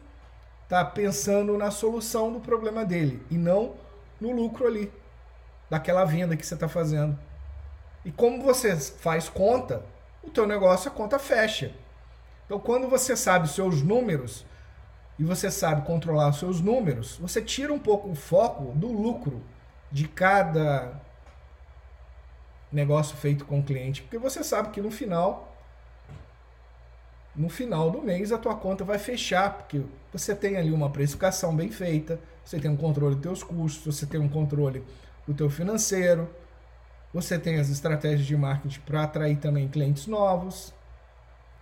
está 0.64 0.84
pensando 0.86 1.58
na 1.58 1.72
solução 1.72 2.32
do 2.32 2.40
problema 2.40 2.86
dele 2.86 3.24
e 3.30 3.36
não 3.36 3.74
no 4.20 4.32
lucro 4.32 4.68
ali, 4.68 4.92
daquela 5.70 6.06
venda 6.06 6.36
que 6.36 6.46
você 6.46 6.54
está 6.54 6.68
fazendo. 6.68 7.18
E 8.06 8.12
como 8.12 8.42
você 8.42 8.76
faz 8.76 9.28
conta, 9.30 9.84
o 10.24 10.30
teu 10.30 10.48
negócio, 10.48 10.90
a 10.90 10.94
conta 10.94 11.20
fecha. 11.20 11.72
Então, 12.46 12.60
quando 12.60 12.88
você 12.88 13.16
sabe 13.16 13.46
os 13.46 13.52
seus 13.52 13.82
números 13.82 14.46
e 15.18 15.24
você 15.24 15.52
sabe 15.52 15.86
controlar 15.86 16.30
os 16.30 16.40
seus 16.40 16.62
números, 16.62 17.18
você 17.18 17.42
tira 17.42 17.74
um 17.74 17.80
pouco 17.80 18.10
o 18.10 18.16
foco 18.16 18.72
do 18.76 18.88
lucro 18.92 19.44
de 19.92 20.08
cada 20.08 21.00
negócio 22.72 23.18
feito 23.18 23.46
com 23.46 23.60
o 23.60 23.64
cliente, 23.64 24.02
porque 24.02 24.18
você 24.18 24.44
sabe 24.44 24.70
que 24.70 24.82
no 24.82 24.92
final 24.92 25.50
no 27.36 27.48
final 27.48 27.90
do 27.90 28.02
mês 28.02 28.32
a 28.32 28.38
tua 28.38 28.56
conta 28.56 28.84
vai 28.84 29.00
fechar, 29.00 29.54
porque 29.54 29.82
você 30.12 30.36
tem 30.36 30.58
ali 30.58 30.72
uma 30.72 30.90
precificação 30.90 31.56
bem 31.56 31.72
feita, 31.72 32.20
você 32.44 32.60
tem 32.60 32.70
um 32.70 32.76
controle 32.76 33.16
dos 33.16 33.24
teus 33.24 33.44
custos, 33.44 33.96
você 33.96 34.06
tem 34.06 34.20
um 34.20 34.28
controle 34.28 34.84
do 35.26 35.34
teu 35.34 35.50
financeiro, 35.50 36.30
você 37.14 37.40
tem 37.40 37.60
as 37.60 37.70
estratégias 37.70 38.26
de 38.26 38.38
marketing 38.38 38.80
para 38.82 39.04
atrair 39.04 39.38
também 39.38 39.68
clientes 39.68 40.08
novos, 40.08 40.74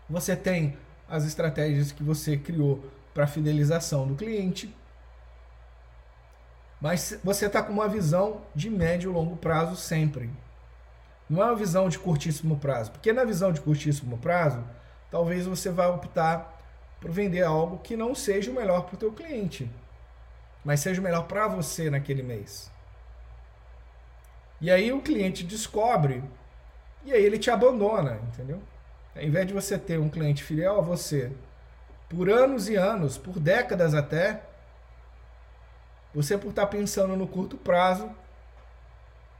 você 0.09 0.35
tem 0.35 0.77
as 1.09 1.25
estratégias 1.25 1.91
que 1.91 2.03
você 2.03 2.37
criou 2.37 2.83
para 3.13 3.27
fidelização 3.27 4.07
do 4.07 4.15
cliente. 4.15 4.73
Mas 6.79 7.19
você 7.23 7.47
está 7.47 7.63
com 7.63 7.73
uma 7.73 7.87
visão 7.87 8.41
de 8.53 8.69
médio 8.69 9.09
e 9.09 9.13
longo 9.13 9.35
prazo 9.37 9.75
sempre. 9.75 10.29
Não 11.29 11.41
é 11.41 11.45
uma 11.45 11.55
visão 11.55 11.89
de 11.89 11.97
curtíssimo 11.97 12.57
prazo. 12.57 12.91
Porque 12.91 13.11
na 13.11 13.23
visão 13.23 13.51
de 13.51 13.61
curtíssimo 13.61 14.17
prazo, 14.17 14.63
talvez 15.09 15.45
você 15.45 15.71
vá 15.71 15.87
optar 15.87 16.55
por 16.99 17.11
vender 17.11 17.43
algo 17.43 17.79
que 17.79 17.95
não 17.95 18.13
seja 18.13 18.51
o 18.51 18.53
melhor 18.53 18.83
para 18.83 18.95
o 18.95 18.97
teu 18.97 19.11
cliente, 19.11 19.69
mas 20.63 20.79
seja 20.79 20.99
o 20.99 21.03
melhor 21.03 21.27
para 21.27 21.47
você 21.47 21.89
naquele 21.89 22.23
mês. 22.23 22.71
E 24.59 24.71
aí 24.71 24.91
o 24.91 25.01
cliente 25.01 25.43
descobre 25.43 26.23
e 27.05 27.13
aí 27.13 27.23
ele 27.23 27.37
te 27.37 27.49
abandona, 27.49 28.19
entendeu? 28.27 28.61
Ao 29.15 29.23
invés 29.23 29.47
de 29.47 29.53
você 29.53 29.77
ter 29.77 29.99
um 29.99 30.09
cliente 30.09 30.43
fiel 30.43 30.79
a 30.79 30.81
você 30.81 31.31
por 32.09 32.29
anos 32.29 32.69
e 32.69 32.75
anos, 32.75 33.17
por 33.17 33.39
décadas 33.39 33.93
até, 33.93 34.41
você 36.13 36.37
por 36.37 36.49
estar 36.49 36.67
pensando 36.67 37.15
no 37.15 37.27
curto 37.27 37.57
prazo, 37.57 38.09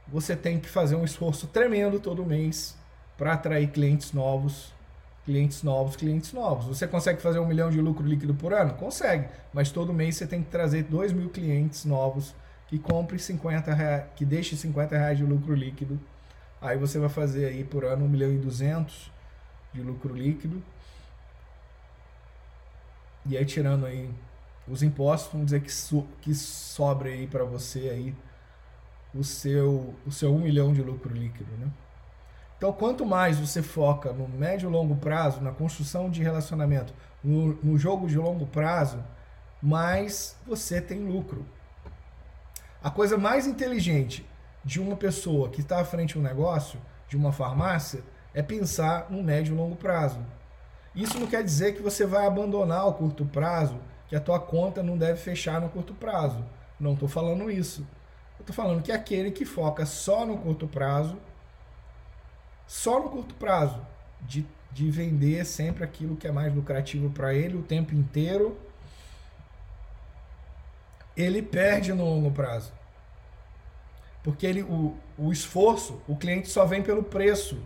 você 0.06 0.36
tem 0.36 0.60
que 0.60 0.68
fazer 0.68 0.94
um 0.94 1.04
esforço 1.04 1.46
tremendo 1.46 1.98
todo 1.98 2.24
mês 2.24 2.76
para 3.16 3.32
atrair 3.32 3.68
clientes 3.68 4.12
novos 4.12 4.72
clientes 5.28 5.62
novos, 5.62 5.94
clientes 5.94 6.32
novos. 6.32 6.64
Você 6.64 6.86
consegue 6.86 7.20
fazer 7.20 7.38
um 7.38 7.44
milhão 7.44 7.68
de 7.68 7.78
lucro 7.82 8.06
líquido 8.06 8.32
por 8.32 8.54
ano? 8.54 8.72
Consegue, 8.74 9.28
mas 9.52 9.70
todo 9.70 9.92
mês 9.92 10.16
você 10.16 10.26
tem 10.26 10.42
que 10.42 10.48
trazer 10.48 10.84
2 10.84 11.12
mil 11.12 11.28
clientes 11.28 11.84
novos 11.84 12.34
que 12.68 12.78
compre 12.78 13.18
50 13.18 13.74
reais, 13.74 14.04
que 14.14 14.24
deixe 14.24 14.56
50 14.56 14.96
reais 14.96 15.18
de 15.18 15.24
lucro 15.24 15.54
líquido. 15.54 15.98
Aí 16.60 16.76
você 16.76 16.98
vai 16.98 17.08
fazer 17.08 17.46
aí 17.46 17.64
por 17.64 17.84
ano 17.84 18.04
1 18.04 18.08
milhão 18.08 18.32
e 18.32 18.38
200 18.38 19.10
de 19.72 19.82
lucro 19.82 20.14
líquido. 20.14 20.62
E 23.26 23.36
aí 23.36 23.44
tirando 23.44 23.86
aí 23.86 24.10
os 24.66 24.82
impostos, 24.82 25.32
vamos 25.32 25.46
dizer 25.46 25.62
que, 25.62 25.72
so, 25.72 26.06
que 26.20 26.34
sobre 26.34 27.10
aí 27.10 27.26
para 27.26 27.44
você 27.44 27.88
aí 27.90 28.14
o 29.14 29.24
seu, 29.24 29.94
o 30.06 30.12
seu 30.12 30.34
1 30.34 30.38
milhão 30.38 30.72
de 30.72 30.82
lucro 30.82 31.12
líquido, 31.12 31.50
né? 31.58 31.68
Então, 32.58 32.72
quanto 32.72 33.06
mais 33.06 33.38
você 33.38 33.62
foca 33.62 34.12
no 34.12 34.28
médio 34.28 34.68
e 34.68 34.72
longo 34.72 34.96
prazo, 34.96 35.40
na 35.40 35.52
construção 35.52 36.10
de 36.10 36.22
relacionamento, 36.22 36.92
no, 37.22 37.54
no 37.62 37.78
jogo 37.78 38.08
de 38.08 38.18
longo 38.18 38.46
prazo, 38.46 39.02
mais 39.62 40.36
você 40.44 40.80
tem 40.80 41.06
lucro. 41.06 41.46
A 42.82 42.90
coisa 42.90 43.18
mais 43.18 43.46
inteligente 43.46 44.24
de 44.64 44.80
uma 44.80 44.96
pessoa 44.96 45.48
que 45.48 45.60
está 45.60 45.80
à 45.80 45.84
frente 45.84 46.14
de 46.14 46.18
um 46.18 46.22
negócio, 46.22 46.80
de 47.08 47.16
uma 47.16 47.32
farmácia, 47.32 48.02
é 48.34 48.42
pensar 48.42 49.06
no 49.10 49.22
médio 49.22 49.54
e 49.54 49.56
longo 49.56 49.76
prazo. 49.76 50.20
Isso 50.94 51.18
não 51.18 51.26
quer 51.26 51.42
dizer 51.42 51.74
que 51.74 51.82
você 51.82 52.06
vai 52.06 52.26
abandonar 52.26 52.86
o 52.86 52.94
curto 52.94 53.24
prazo, 53.24 53.78
que 54.08 54.16
a 54.16 54.20
tua 54.20 54.38
conta 54.38 54.82
não 54.82 54.96
deve 54.96 55.18
fechar 55.18 55.60
no 55.60 55.68
curto 55.68 55.94
prazo. 55.94 56.44
Não 56.78 56.94
estou 56.94 57.08
falando 57.08 57.50
isso. 57.50 57.86
Estou 58.38 58.54
falando 58.54 58.82
que 58.82 58.92
aquele 58.92 59.30
que 59.30 59.44
foca 59.44 59.84
só 59.84 60.24
no 60.24 60.38
curto 60.38 60.66
prazo 60.66 61.16
só 62.68 63.02
no 63.02 63.08
curto 63.08 63.34
prazo, 63.34 63.80
de, 64.20 64.46
de 64.70 64.90
vender 64.90 65.42
sempre 65.46 65.82
aquilo 65.82 66.16
que 66.16 66.28
é 66.28 66.30
mais 66.30 66.54
lucrativo 66.54 67.08
para 67.08 67.32
ele 67.32 67.56
o 67.56 67.62
tempo 67.62 67.94
inteiro, 67.94 68.58
ele 71.20 71.42
perde 71.42 71.92
no 71.92 72.04
longo 72.04 72.30
prazo. 72.30 72.72
Porque 74.22 74.46
ele, 74.46 74.62
o, 74.62 74.96
o 75.18 75.32
esforço, 75.32 76.00
o 76.06 76.16
cliente 76.16 76.48
só 76.48 76.64
vem 76.64 76.82
pelo 76.82 77.02
preço. 77.02 77.58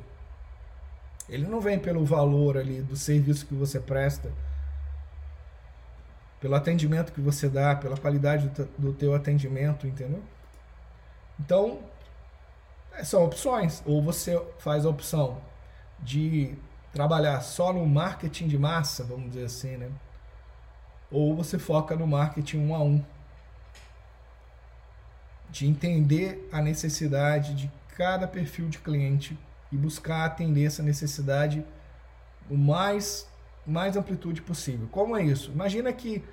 Ele 1.28 1.47
não 1.47 1.61
vem 1.61 1.78
pelo 1.78 2.04
valor 2.04 2.56
ali 2.56 2.80
do 2.82 2.97
serviço 2.97 3.47
que 3.47 3.54
você 3.54 3.78
presta, 3.78 4.32
pelo 6.40 6.54
atendimento 6.54 7.12
que 7.12 7.21
você 7.21 7.49
dá, 7.49 7.75
pela 7.76 7.97
qualidade 7.97 8.49
do, 8.49 8.64
do 8.78 8.92
teu 8.92 9.14
atendimento, 9.14 9.87
entendeu? 9.87 10.23
Então, 11.38 11.78
é, 12.92 13.04
são 13.04 13.25
opções. 13.25 13.82
Ou 13.87 14.02
você 14.02 14.40
faz 14.59 14.85
a 14.85 14.88
opção 14.88 15.38
de 16.00 16.54
trabalhar 16.92 17.40
só 17.40 17.73
no 17.73 17.87
marketing 17.87 18.49
de 18.49 18.59
massa, 18.59 19.04
vamos 19.04 19.30
dizer 19.30 19.47
assim, 19.47 19.76
né? 19.76 19.90
Ou 21.11 21.35
você 21.35 21.59
foca 21.59 21.94
no 21.94 22.06
marketing 22.06 22.59
um 22.59 22.75
a 22.75 22.80
um. 22.80 23.04
De 25.52 25.66
entender 25.68 26.49
a 26.50 26.61
necessidade 26.61 27.54
de 27.54 27.71
cada 27.97 28.26
perfil 28.26 28.68
de 28.68 28.78
cliente 28.78 29.38
e 29.71 29.76
buscar 29.76 30.25
atender 30.25 30.64
essa 30.64 30.82
necessidade 30.82 31.64
o 32.50 32.56
mais, 32.56 33.28
mais 33.64 33.97
amplitude 33.97 34.42
possível. 34.42 34.88
Como 34.90 35.16
é 35.16 35.23
isso? 35.23 35.52
Imagina 35.52 35.92
que 35.92 36.25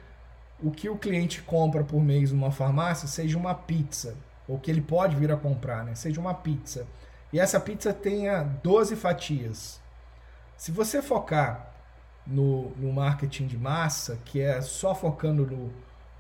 o 0.62 0.72
que 0.72 0.90
o 0.90 0.98
cliente 0.98 1.42
compra 1.42 1.84
por 1.84 2.02
mês 2.02 2.32
numa 2.32 2.52
farmácia 2.52 3.08
seja 3.08 3.38
uma 3.38 3.54
pizza 3.54 4.18
ou 4.48 4.58
que 4.58 4.72
ele 4.72 4.82
pode 4.82 5.16
vir 5.16 5.32
a 5.32 5.38
comprar, 5.38 5.86
né? 5.86 5.94
seja 5.94 6.20
uma 6.20 6.34
pizza. 6.34 6.88
E 7.32 7.40
essa 7.40 7.60
pizza 7.60 7.94
tenha 7.94 8.42
12 8.64 8.96
fatias. 8.96 9.80
Se 10.58 10.72
você 10.72 11.02
focar 11.02 11.72
no, 12.26 12.72
no 12.72 12.92
marketing 12.92 13.48
de 13.48 13.58
massa, 13.58 14.18
que 14.26 14.42
é 14.42 14.60
só 14.62 14.96
focando 14.96 15.46
no, 15.46 15.72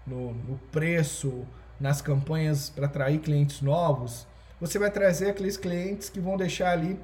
no, 0.05 0.33
no 0.33 0.57
preço, 0.71 1.45
nas 1.79 2.01
campanhas 2.01 2.69
para 2.69 2.85
atrair 2.85 3.19
clientes 3.19 3.61
novos, 3.61 4.27
você 4.59 4.77
vai 4.77 4.91
trazer 4.91 5.29
aqueles 5.29 5.55
clientes 5.55 6.09
que 6.09 6.19
vão 6.19 6.35
deixar 6.35 6.71
ali 6.71 6.99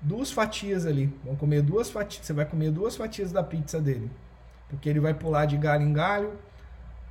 duas 0.00 0.30
fatias 0.30 0.86
ali. 0.86 1.12
Vão 1.24 1.36
comer 1.36 1.62
duas 1.62 1.90
fatias. 1.90 2.24
Você 2.24 2.32
vai 2.32 2.46
comer 2.46 2.70
duas 2.70 2.96
fatias 2.96 3.32
da 3.32 3.42
pizza 3.42 3.80
dele. 3.80 4.10
Porque 4.68 4.88
ele 4.88 5.00
vai 5.00 5.12
pular 5.12 5.44
de 5.46 5.56
galho 5.56 5.84
em 5.84 5.92
galho, 5.92 6.32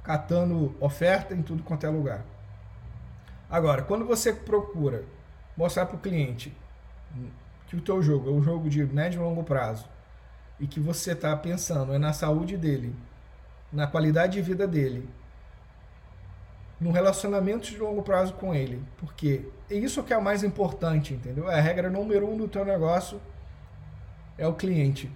catando 0.03 0.75
oferta 0.79 1.33
em 1.33 1.41
tudo 1.41 1.63
quanto 1.63 1.85
é 1.85 1.89
lugar. 1.89 2.25
Agora, 3.49 3.83
quando 3.83 4.05
você 4.05 4.33
procura 4.33 5.03
mostrar 5.55 5.85
para 5.85 5.95
o 5.95 5.99
cliente 5.99 6.55
que 7.67 7.75
o 7.75 7.81
teu 7.81 8.01
jogo 8.01 8.29
é 8.29 8.33
um 8.33 8.41
jogo 8.41 8.69
de 8.69 8.83
médio 8.85 9.21
e 9.21 9.23
longo 9.23 9.43
prazo 9.43 9.87
e 10.59 10.67
que 10.67 10.79
você 10.79 11.11
está 11.11 11.35
pensando 11.35 11.93
é 11.93 11.97
na 11.97 12.13
saúde 12.13 12.57
dele, 12.57 12.95
na 13.71 13.87
qualidade 13.87 14.33
de 14.33 14.41
vida 14.41 14.67
dele, 14.67 15.07
no 16.79 16.91
relacionamento 16.91 17.69
de 17.69 17.77
longo 17.77 18.01
prazo 18.01 18.33
com 18.33 18.53
ele, 18.53 18.83
porque 18.97 19.45
isso 19.69 20.03
que 20.03 20.13
é 20.13 20.17
o 20.17 20.23
mais 20.23 20.43
importante, 20.43 21.13
entendeu? 21.13 21.49
É 21.49 21.57
a 21.57 21.61
regra 21.61 21.89
número 21.89 22.29
um 22.29 22.37
do 22.37 22.47
teu 22.47 22.65
negócio 22.65 23.19
é 24.37 24.47
o 24.47 24.53
cliente. 24.53 25.09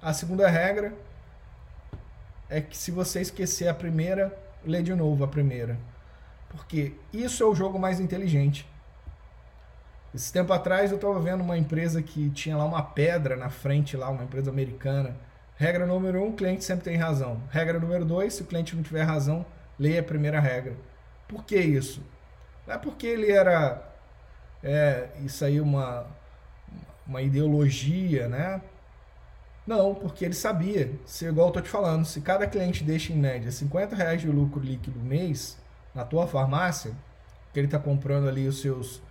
A 0.00 0.12
segunda 0.12 0.48
regra 0.48 0.94
é 2.48 2.60
que 2.60 2.76
se 2.76 2.90
você 2.90 3.20
esquecer 3.20 3.68
a 3.68 3.74
primeira, 3.74 4.36
lê 4.64 4.82
de 4.82 4.94
novo 4.94 5.24
a 5.24 5.28
primeira. 5.28 5.78
Porque 6.48 6.94
isso 7.12 7.42
é 7.42 7.46
o 7.46 7.54
jogo 7.54 7.78
mais 7.78 8.00
inteligente. 8.00 8.68
Esse 10.14 10.32
tempo 10.32 10.52
atrás 10.52 10.90
eu 10.90 10.96
estava 10.96 11.18
vendo 11.18 11.42
uma 11.42 11.58
empresa 11.58 12.00
que 12.00 12.30
tinha 12.30 12.56
lá 12.56 12.64
uma 12.64 12.82
pedra 12.82 13.36
na 13.36 13.50
frente, 13.50 13.96
lá, 13.96 14.08
uma 14.08 14.22
empresa 14.22 14.50
americana. 14.50 15.16
Regra 15.56 15.86
número 15.86 16.22
um, 16.22 16.28
o 16.28 16.32
cliente 16.32 16.64
sempre 16.64 16.84
tem 16.84 16.96
razão. 16.96 17.40
Regra 17.50 17.80
número 17.80 18.04
dois, 18.04 18.34
se 18.34 18.42
o 18.42 18.46
cliente 18.46 18.76
não 18.76 18.82
tiver 18.82 19.02
razão, 19.02 19.44
leia 19.78 20.00
a 20.00 20.04
primeira 20.04 20.38
regra. 20.38 20.74
Por 21.28 21.44
que 21.44 21.58
isso? 21.58 22.02
Não 22.66 22.74
é 22.74 22.78
porque 22.78 23.06
ele 23.06 23.30
era. 23.30 23.82
É, 24.62 25.08
isso 25.22 25.44
aí 25.44 25.60
uma, 25.60 26.06
uma 27.06 27.20
ideologia, 27.20 28.28
né? 28.28 28.60
Não, 29.66 29.94
porque 29.94 30.24
ele 30.24 30.34
sabia, 30.34 30.92
se 31.06 31.26
igual 31.26 31.48
eu 31.48 31.52
tô 31.52 31.60
te 31.60 31.68
falando, 31.68 32.04
se 32.04 32.20
cada 32.20 32.46
cliente 32.46 32.84
deixa 32.84 33.12
em 33.12 33.16
média 33.16 33.50
50 33.50 33.96
reais 33.96 34.20
de 34.20 34.28
lucro 34.28 34.60
líquido 34.60 35.00
mês, 35.00 35.58
na 35.94 36.04
tua 36.04 36.26
farmácia, 36.26 36.92
que 37.52 37.60
ele 37.60 37.66
está 37.66 37.78
comprando 37.78 38.28
ali 38.28 38.46
os 38.46 38.60
seus 38.60 39.02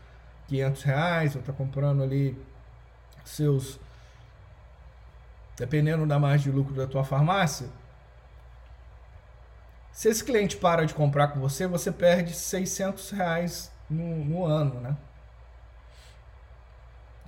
500 0.48 0.84
reais, 0.84 1.36
ou 1.36 1.42
está 1.42 1.54
comprando 1.54 2.04
ali 2.04 2.38
seus 3.26 3.80
dependendo 5.56 6.06
da 6.06 6.20
margem 6.20 6.52
de 6.52 6.58
lucro 6.58 6.74
da 6.74 6.88
tua 6.88 7.04
farmácia, 7.04 7.68
se 9.94 10.10
esse 10.10 10.24
cliente 10.24 10.58
para 10.58 10.86
de 10.86 10.94
comprar 10.94 11.28
com 11.30 11.40
você, 11.40 11.68
você 11.68 11.92
perde 11.92 12.34
600 12.34 13.12
reais 13.12 13.72
no, 13.88 14.26
no 14.26 14.44
ano, 14.44 14.82
né? 14.82 14.98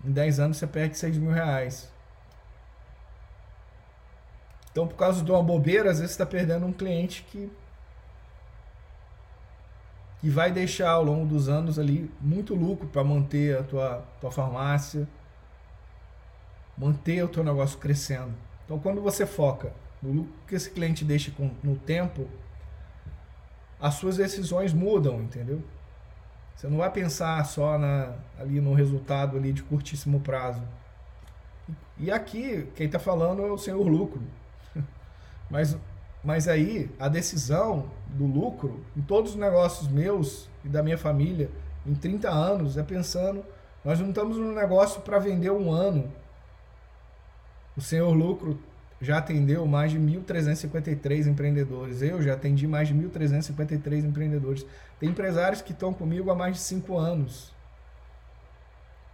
Em 0.04 0.12
10 0.12 0.40
anos 0.40 0.58
você 0.58 0.66
perde 0.66 0.98
6 0.98 1.18
mil 1.18 1.32
reais. 1.32 1.88
Então, 4.72 4.88
por 4.88 4.96
causa 4.96 5.24
de 5.24 5.32
uma 5.32 5.44
bobeira, 5.44 5.92
às 5.92 6.00
vezes 6.00 6.12
está 6.12 6.26
perdendo 6.26 6.66
um 6.66 6.74
cliente 6.74 7.24
que, 7.30 7.50
que 10.20 10.30
vai 10.30 10.52
deixar 10.52 10.90
ao 10.90 11.04
longo 11.04 11.26
dos 11.26 11.48
anos 11.48 11.78
ali 11.78 12.12
muito 12.20 12.56
lucro 12.56 12.88
para 12.88 13.04
manter 13.04 13.60
a 13.60 13.64
tua, 13.64 14.04
tua 14.20 14.32
farmácia, 14.32 15.08
manter 16.76 17.24
o 17.24 17.28
teu 17.28 17.44
negócio 17.44 17.78
crescendo. 17.78 18.34
Então, 18.66 18.80
quando 18.80 19.02
você 19.02 19.26
foca 19.26 19.72
no 20.02 20.12
lucro 20.12 20.34
que 20.48 20.56
esse 20.56 20.70
cliente 20.72 21.06
deixa 21.06 21.32
com, 21.32 21.52
no 21.64 21.76
tempo, 21.78 22.28
as 23.80 23.96
suas 23.96 24.18
decisões 24.18 24.74
mudam, 24.74 25.22
entendeu? 25.22 25.62
Você 26.56 26.68
não 26.68 26.78
vai 26.78 26.90
pensar 26.90 27.44
só 27.46 27.78
na, 27.78 28.14
ali 28.40 28.62
no 28.62 28.74
resultado 28.74 29.38
ali 29.38 29.52
de 29.52 29.62
curtíssimo 29.62 30.22
prazo. 30.22 30.62
E 31.98 32.10
aqui, 32.10 32.68
quem 32.76 32.86
está 32.86 33.00
falando 33.00 33.46
é 33.46 33.52
o 33.52 33.58
senhor 33.58 33.86
lucro. 33.86 34.22
Mas, 35.50 35.78
mas 36.24 36.48
aí, 36.48 36.90
a 37.00 37.08
decisão 37.08 37.86
do 38.08 38.26
lucro 38.26 38.84
em 38.98 39.02
todos 39.04 39.34
os 39.34 39.38
negócios 39.38 39.88
meus 39.88 40.50
e 40.64 40.68
da 40.68 40.82
minha 40.82 40.98
família 40.98 41.52
em 41.86 41.94
30 41.94 42.28
anos 42.28 42.78
é 42.78 42.84
pensando, 42.84 43.46
nós 43.84 44.00
não 44.00 44.10
estamos 44.10 44.36
no 44.36 44.52
negócio 44.52 45.02
para 45.02 45.20
vender 45.20 45.52
um 45.52 45.72
ano. 45.72 46.12
O 47.78 47.82
senhor 47.82 48.12
lucro 48.12 48.60
já 49.06 49.20
atendeu 49.20 49.66
mais 49.66 49.92
de 49.92 50.00
1.353 50.00 51.28
empreendedores. 51.28 52.02
Eu 52.02 52.22
já 52.22 52.34
atendi 52.34 52.68
mais 52.68 52.88
de 52.88 52.96
1.353 52.96 54.04
empreendedores. 54.04 54.66
Tem 55.00 55.10
empresários 55.10 55.62
que 55.62 55.72
estão 55.72 55.94
comigo 55.94 56.32
há 56.32 56.36
mais 56.36 56.56
de 56.56 56.62
5 56.62 56.98
anos. 56.98 57.54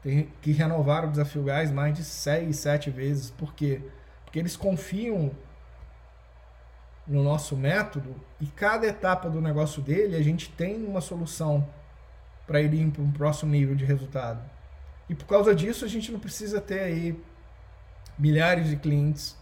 Tem, 0.02 0.30
que 0.42 0.52
renovaram 0.52 1.10
o 1.10 1.12
Desafio 1.12 1.44
Gás 1.44 1.72
mais 1.72 1.94
de 1.94 2.04
6, 2.04 2.56
7 2.56 2.90
vezes. 2.90 3.30
Por 3.30 3.54
quê? 3.54 3.82
Porque 4.24 4.40
eles 4.40 4.56
confiam 4.56 5.32
no 7.06 7.22
nosso 7.22 7.58
método 7.58 8.16
e 8.40 8.46
cada 8.46 8.88
etapa 8.88 9.30
do 9.30 9.42
negócio 9.42 9.82
dele 9.82 10.16
a 10.16 10.22
gente 10.22 10.50
tem 10.50 10.86
uma 10.86 11.02
solução 11.02 11.68
para 12.48 12.62
ele 12.62 12.82
ir 12.82 12.92
para 12.92 13.02
um 13.02 13.12
próximo 13.12 13.52
nível 13.52 13.76
de 13.76 13.84
resultado. 13.84 14.42
E 15.10 15.16
por 15.16 15.26
causa 15.26 15.54
disso 15.54 15.84
a 15.84 15.88
gente 15.88 16.12
não 16.12 16.20
precisa 16.20 16.62
ter 16.62 16.80
aí 16.80 17.20
milhares 18.18 18.70
de 18.70 18.78
clientes 18.78 19.36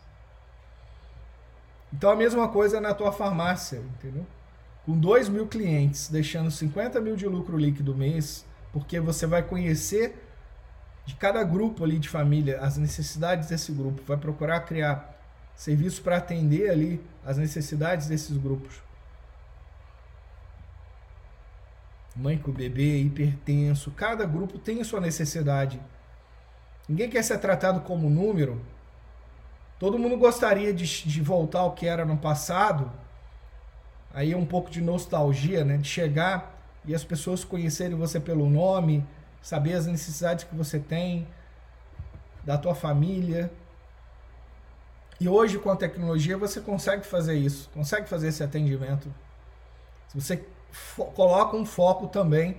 então 1.93 2.11
a 2.11 2.15
mesma 2.15 2.47
coisa 2.47 2.79
na 2.79 2.93
tua 2.93 3.11
farmácia, 3.11 3.77
entendeu? 3.77 4.25
Com 4.85 4.97
2 4.97 5.29
mil 5.29 5.47
clientes, 5.47 6.07
deixando 6.09 6.49
50 6.49 6.99
mil 7.01 7.15
de 7.15 7.27
lucro 7.27 7.57
líquido 7.57 7.95
mês, 7.95 8.45
porque 8.71 8.99
você 8.99 9.25
vai 9.25 9.43
conhecer 9.43 10.25
de 11.05 11.15
cada 11.15 11.43
grupo 11.43 11.83
ali 11.83 11.97
de 11.97 12.07
família 12.07 12.59
as 12.61 12.77
necessidades 12.77 13.49
desse 13.49 13.71
grupo, 13.71 14.01
vai 14.05 14.17
procurar 14.17 14.61
criar 14.61 15.17
serviços 15.55 15.99
para 15.99 16.17
atender 16.17 16.69
ali 16.69 17.01
as 17.25 17.37
necessidades 17.37 18.07
desses 18.07 18.37
grupos. 18.37 18.81
Mãe 22.15 22.37
com 22.37 22.51
bebê, 22.51 22.97
hipertenso, 22.97 23.91
cada 23.91 24.25
grupo 24.25 24.59
tem 24.59 24.83
sua 24.83 24.99
necessidade. 24.99 25.79
Ninguém 26.87 27.09
quer 27.09 27.23
ser 27.23 27.37
tratado 27.39 27.81
como 27.81 28.09
número, 28.09 28.61
Todo 29.79 29.97
mundo 29.97 30.17
gostaria 30.17 30.73
de, 30.73 31.07
de 31.07 31.21
voltar 31.21 31.61
ao 31.61 31.71
que 31.71 31.87
era 31.87 32.05
no 32.05 32.17
passado. 32.17 32.91
Aí 34.13 34.33
é 34.33 34.37
um 34.37 34.45
pouco 34.45 34.69
de 34.69 34.81
nostalgia, 34.81 35.63
né? 35.63 35.77
De 35.77 35.87
chegar 35.87 36.59
e 36.85 36.93
as 36.93 37.03
pessoas 37.03 37.43
conhecerem 37.43 37.95
você 37.95 38.19
pelo 38.19 38.49
nome, 38.49 39.05
saber 39.41 39.73
as 39.73 39.85
necessidades 39.85 40.43
que 40.43 40.55
você 40.55 40.79
tem, 40.79 41.27
da 42.43 42.57
tua 42.57 42.75
família. 42.75 43.51
E 45.19 45.27
hoje 45.27 45.59
com 45.59 45.69
a 45.69 45.75
tecnologia 45.75 46.37
você 46.37 46.61
consegue 46.61 47.05
fazer 47.05 47.35
isso, 47.35 47.69
consegue 47.73 48.07
fazer 48.07 48.29
esse 48.29 48.43
atendimento. 48.43 49.13
Se 50.07 50.19
você 50.19 50.45
coloca 51.15 51.55
um 51.55 51.65
foco 51.65 52.07
também 52.07 52.57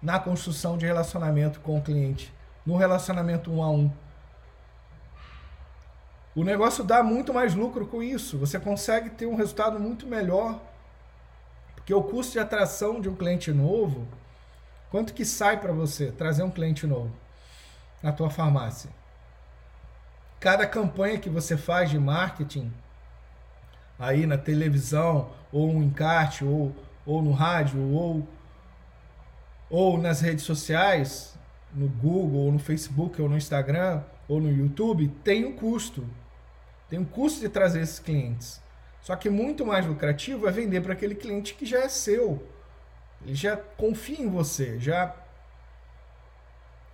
na 0.00 0.18
construção 0.18 0.76
de 0.76 0.86
relacionamento 0.86 1.60
com 1.60 1.78
o 1.78 1.82
cliente, 1.82 2.32
no 2.64 2.76
relacionamento 2.76 3.50
um 3.50 3.62
a 3.62 3.70
um. 3.70 3.90
O 6.36 6.44
negócio 6.44 6.84
dá 6.84 7.02
muito 7.02 7.32
mais 7.32 7.54
lucro 7.54 7.86
com 7.86 8.02
isso. 8.02 8.36
Você 8.36 8.60
consegue 8.60 9.08
ter 9.08 9.24
um 9.24 9.36
resultado 9.36 9.80
muito 9.80 10.06
melhor. 10.06 10.60
Porque 11.74 11.94
o 11.94 12.02
custo 12.02 12.34
de 12.34 12.38
atração 12.38 13.00
de 13.00 13.08
um 13.08 13.16
cliente 13.16 13.50
novo, 13.50 14.06
quanto 14.90 15.14
que 15.14 15.24
sai 15.24 15.58
para 15.58 15.72
você 15.72 16.12
trazer 16.12 16.42
um 16.42 16.50
cliente 16.50 16.86
novo 16.86 17.10
na 18.02 18.12
tua 18.12 18.28
farmácia? 18.28 18.90
Cada 20.38 20.66
campanha 20.66 21.18
que 21.18 21.30
você 21.30 21.56
faz 21.56 21.88
de 21.88 21.98
marketing 21.98 22.70
aí 23.98 24.26
na 24.26 24.36
televisão, 24.36 25.30
ou 25.50 25.72
no 25.72 25.82
encarte, 25.82 26.44
ou, 26.44 26.76
ou 27.06 27.22
no 27.22 27.32
rádio, 27.32 27.80
ou, 27.80 28.28
ou 29.70 29.96
nas 29.96 30.20
redes 30.20 30.44
sociais, 30.44 31.34
no 31.72 31.88
Google, 31.88 32.40
ou 32.40 32.52
no 32.52 32.58
Facebook, 32.58 33.22
ou 33.22 33.26
no 33.26 33.38
Instagram, 33.38 34.02
ou 34.28 34.38
no 34.38 34.50
YouTube, 34.50 35.08
tem 35.24 35.46
um 35.46 35.56
custo. 35.56 36.06
Tem 36.88 36.98
um 36.98 37.04
custo 37.04 37.40
de 37.40 37.48
trazer 37.48 37.80
esses 37.80 37.98
clientes. 37.98 38.60
Só 39.00 39.14
que 39.16 39.30
muito 39.30 39.64
mais 39.64 39.86
lucrativo 39.86 40.48
é 40.48 40.52
vender 40.52 40.80
para 40.80 40.92
aquele 40.92 41.14
cliente 41.14 41.54
que 41.54 41.64
já 41.64 41.80
é 41.80 41.88
seu. 41.88 42.44
Ele 43.24 43.34
já 43.34 43.56
confia 43.56 44.20
em 44.20 44.28
você, 44.28 44.78
já 44.78 45.14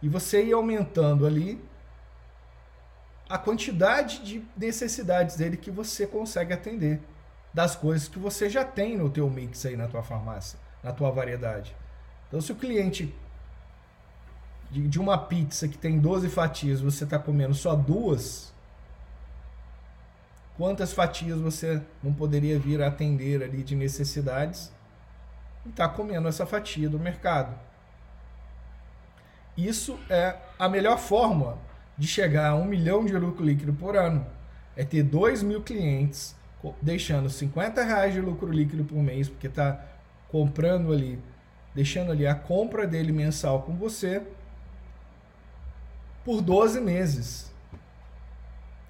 e 0.02 0.08
você 0.08 0.44
ir 0.44 0.52
aumentando 0.52 1.26
ali 1.26 1.62
a 3.28 3.38
quantidade 3.38 4.22
de 4.22 4.44
necessidades 4.56 5.36
dele 5.36 5.56
que 5.56 5.70
você 5.70 6.06
consegue 6.06 6.52
atender 6.52 7.00
das 7.54 7.76
coisas 7.76 8.08
que 8.08 8.18
você 8.18 8.50
já 8.50 8.64
tem 8.64 8.96
no 8.96 9.08
teu 9.08 9.28
mix 9.30 9.64
aí 9.64 9.76
na 9.76 9.86
tua 9.86 10.02
farmácia, 10.02 10.58
na 10.82 10.92
tua 10.92 11.10
variedade. 11.10 11.74
Então 12.28 12.40
se 12.40 12.50
o 12.50 12.56
cliente 12.56 13.14
de, 14.70 14.88
de 14.88 14.98
uma 14.98 15.16
pizza 15.16 15.68
que 15.68 15.78
tem 15.78 15.98
12 15.98 16.28
fatias, 16.28 16.80
você 16.80 17.04
está 17.04 17.18
comendo 17.18 17.54
só 17.54 17.74
duas, 17.74 18.52
quantas 20.56 20.92
fatias 20.92 21.40
você 21.40 21.80
não 22.02 22.12
poderia 22.12 22.58
vir 22.58 22.82
atender 22.82 23.42
ali 23.42 23.62
de 23.62 23.74
necessidades 23.74 24.72
e 25.64 25.68
está 25.68 25.88
comendo 25.88 26.28
essa 26.28 26.44
fatia 26.44 26.88
do 26.88 26.98
mercado. 26.98 27.54
Isso 29.56 29.98
é 30.08 30.36
a 30.58 30.68
melhor 30.68 30.98
forma 30.98 31.58
de 31.96 32.06
chegar 32.06 32.50
a 32.50 32.54
um 32.54 32.64
milhão 32.64 33.04
de 33.04 33.12
lucro 33.12 33.44
líquido 33.44 33.72
por 33.72 33.96
ano. 33.96 34.26
É 34.76 34.84
ter 34.84 35.02
dois 35.02 35.42
mil 35.42 35.62
clientes 35.62 36.34
deixando 36.80 37.28
50 37.28 37.82
reais 37.82 38.14
de 38.14 38.20
lucro 38.20 38.50
líquido 38.50 38.84
por 38.84 38.98
mês, 38.98 39.28
porque 39.28 39.48
está 39.48 39.84
comprando 40.28 40.92
ali, 40.92 41.18
deixando 41.74 42.12
ali 42.12 42.26
a 42.26 42.34
compra 42.34 42.86
dele 42.86 43.12
mensal 43.12 43.62
com 43.62 43.74
você 43.74 44.22
por 46.24 46.40
12 46.40 46.80
meses 46.80 47.51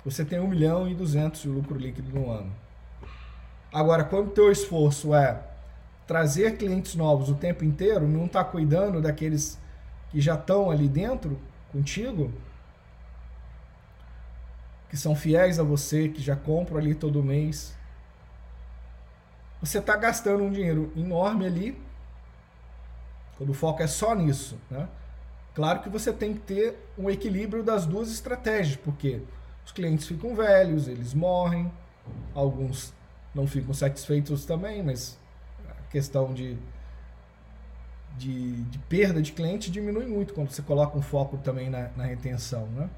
você 0.05 0.25
tem 0.25 0.41
1 0.41 0.47
milhão 0.47 0.88
e 0.88 0.95
200 0.95 1.43
de 1.43 1.49
lucro 1.49 1.79
líquido 1.79 2.11
no 2.11 2.31
ano. 2.31 2.53
Agora, 3.73 4.05
quando 4.05 4.29
o 4.29 4.31
teu 4.31 4.51
esforço 4.51 5.15
é 5.15 5.43
trazer 6.07 6.57
clientes 6.57 6.95
novos 6.95 7.31
o 7.31 7.35
tempo 7.35 7.65
inteiro, 7.65 8.07
não 8.07 8.27
está 8.27 8.45
cuidando 8.45 9.01
daqueles 9.01 9.59
que 10.11 10.21
já 10.21 10.35
estão 10.35 10.71
ali 10.71 10.88
dentro 10.88 11.38
contigo, 11.71 12.33
que 14.91 14.97
são 14.97 15.17
fiéis 15.17 15.59
a 15.59 15.62
você, 15.62 16.09
que 16.09 16.21
já 16.21 16.37
compram 16.37 16.77
ali 16.77 16.95
todo 16.95 17.23
mês, 17.23 17.75
você 19.61 19.79
está 19.79 19.97
gastando 19.97 20.43
um 20.43 20.51
dinheiro 20.51 20.93
enorme 20.95 21.47
ali, 21.47 21.81
quando 23.38 23.51
o 23.51 23.55
foco 23.55 23.83
é 23.83 23.87
só 23.87 24.15
nisso, 24.15 24.59
né? 24.71 24.88
Claro 25.55 25.81
que 25.81 25.88
você 25.88 26.12
tem 26.12 26.35
que 26.35 26.41
ter 26.41 26.77
um 26.99 27.09
equilíbrio 27.09 27.62
das 27.62 27.87
duas 27.87 28.11
estratégias, 28.11 28.77
porque 28.77 29.23
os 29.64 29.72
clientes 29.72 30.07
ficam 30.07 30.35
velhos, 30.35 30.88
eles 30.88 31.14
morrem, 31.14 31.70
alguns 32.35 32.92
não 33.35 33.46
ficam 33.46 33.72
satisfeitos 33.72 34.44
também, 34.44 34.83
mas 34.83 35.18
a 35.68 35.90
questão 35.90 36.35
de, 36.35 36.59
de, 38.16 38.62
de 38.62 38.79
perda 38.81 39.22
de 39.22 39.33
cliente 39.33 39.70
diminui 39.70 40.07
muito 40.07 40.35
quando 40.35 40.51
você 40.51 40.62
coloca 40.62 40.98
um 40.98 41.03
foco 41.03 41.38
também 41.38 41.70
na, 41.70 41.88
na 41.96 42.05
retenção, 42.05 42.66
né? 42.66 42.90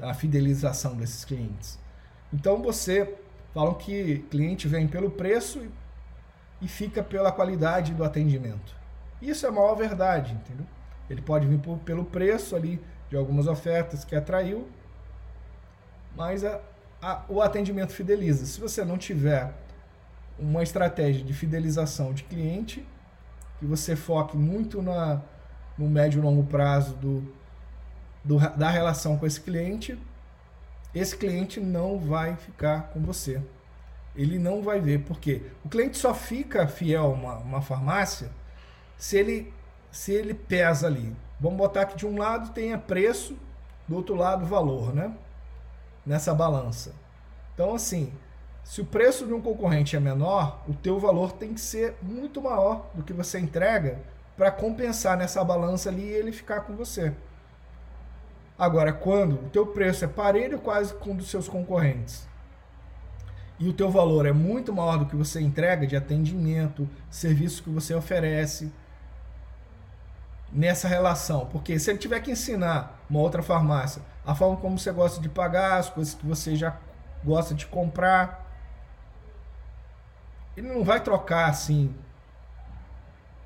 a 0.00 0.12
fidelização 0.12 0.96
desses 0.96 1.24
clientes. 1.24 1.78
Então 2.32 2.60
você 2.60 3.16
falam 3.52 3.74
que 3.74 4.18
cliente 4.30 4.66
vem 4.66 4.88
pelo 4.88 5.10
preço 5.10 5.60
e, 5.60 5.70
e 6.64 6.68
fica 6.68 7.02
pela 7.02 7.30
qualidade 7.30 7.94
do 7.94 8.04
atendimento. 8.04 8.74
Isso 9.22 9.46
é 9.46 9.48
a 9.48 9.52
maior 9.52 9.74
verdade, 9.74 10.34
entendeu? 10.34 10.66
Ele 11.08 11.22
pode 11.22 11.46
vir 11.46 11.58
por, 11.58 11.78
pelo 11.78 12.04
preço 12.04 12.56
ali 12.56 12.82
de 13.08 13.16
algumas 13.16 13.46
ofertas 13.46 14.04
que 14.04 14.16
atraiu, 14.16 14.68
mais 16.16 16.44
a, 16.44 16.60
a, 17.00 17.22
o 17.28 17.40
atendimento 17.42 17.92
fideliza. 17.92 18.46
Se 18.46 18.60
você 18.60 18.84
não 18.84 18.96
tiver 18.96 19.52
uma 20.38 20.62
estratégia 20.62 21.24
de 21.24 21.32
fidelização 21.32 22.12
de 22.12 22.24
cliente, 22.24 22.86
que 23.58 23.66
você 23.66 23.94
foque 23.94 24.36
muito 24.36 24.82
na, 24.82 25.22
no 25.78 25.88
médio 25.88 26.18
e 26.18 26.22
longo 26.22 26.44
prazo 26.44 26.94
do, 26.96 27.32
do, 28.22 28.38
da 28.56 28.70
relação 28.70 29.16
com 29.16 29.26
esse 29.26 29.40
cliente, 29.40 29.98
esse 30.94 31.16
cliente 31.16 31.60
não 31.60 31.98
vai 31.98 32.36
ficar 32.36 32.90
com 32.92 33.00
você. 33.00 33.42
Ele 34.14 34.38
não 34.38 34.62
vai 34.62 34.80
ver. 34.80 35.00
Por 35.00 35.18
quê? 35.18 35.42
O 35.64 35.68
cliente 35.68 35.98
só 35.98 36.14
fica 36.14 36.66
fiel 36.68 37.06
a 37.06 37.08
uma, 37.08 37.34
uma 37.38 37.60
farmácia 37.60 38.30
se 38.96 39.16
ele, 39.16 39.52
se 39.90 40.12
ele 40.12 40.34
pesa 40.34 40.86
ali. 40.86 41.14
Vamos 41.40 41.58
botar 41.58 41.86
que 41.86 41.96
de 41.96 42.06
um 42.06 42.16
lado 42.16 42.52
tenha 42.52 42.78
preço, 42.78 43.36
do 43.88 43.96
outro 43.96 44.14
lado 44.14 44.46
valor, 44.46 44.94
né? 44.94 45.12
Nessa 46.04 46.34
balança. 46.34 46.92
Então, 47.54 47.74
assim, 47.74 48.12
se 48.64 48.80
o 48.80 48.84
preço 48.84 49.26
de 49.26 49.32
um 49.32 49.40
concorrente 49.40 49.94
é 49.94 50.00
menor, 50.00 50.62
o 50.66 50.74
teu 50.74 50.98
valor 50.98 51.32
tem 51.32 51.54
que 51.54 51.60
ser 51.60 51.96
muito 52.02 52.40
maior 52.40 52.86
do 52.94 53.02
que 53.02 53.12
você 53.12 53.38
entrega 53.38 54.00
para 54.36 54.50
compensar 54.50 55.16
nessa 55.16 55.44
balança 55.44 55.88
ali 55.88 56.02
e 56.02 56.12
ele 56.12 56.32
ficar 56.32 56.62
com 56.62 56.74
você. 56.74 57.12
Agora, 58.58 58.92
quando 58.92 59.34
o 59.34 59.50
teu 59.50 59.66
preço 59.66 60.04
é 60.04 60.08
parelho 60.08 60.58
quase 60.58 60.94
com 60.94 61.12
o 61.12 61.14
dos 61.14 61.28
seus 61.28 61.48
concorrentes 61.48 62.26
e 63.58 63.68
o 63.68 63.72
teu 63.72 63.90
valor 63.90 64.26
é 64.26 64.32
muito 64.32 64.72
maior 64.72 64.98
do 64.98 65.06
que 65.06 65.16
você 65.16 65.40
entrega 65.40 65.86
de 65.86 65.96
atendimento, 65.96 66.88
serviço 67.10 67.62
que 67.62 67.70
você 67.70 67.94
oferece 67.94 68.72
nessa 70.52 70.88
relação, 70.88 71.46
porque 71.46 71.78
se 71.78 71.90
ele 71.90 71.98
tiver 71.98 72.20
que 72.20 72.30
ensinar 72.30 73.04
uma 73.10 73.20
outra 73.20 73.42
farmácia 73.42 74.02
a 74.26 74.34
forma 74.34 74.56
como 74.56 74.78
você 74.78 74.90
gosta 74.90 75.20
de 75.20 75.28
pagar, 75.28 75.78
as 75.78 75.90
coisas 75.90 76.14
que 76.14 76.26
você 76.26 76.56
já 76.56 76.76
gosta 77.22 77.54
de 77.54 77.66
comprar, 77.66 78.44
ele 80.56 80.68
não 80.68 80.84
vai 80.84 81.00
trocar 81.00 81.48
assim 81.48 81.94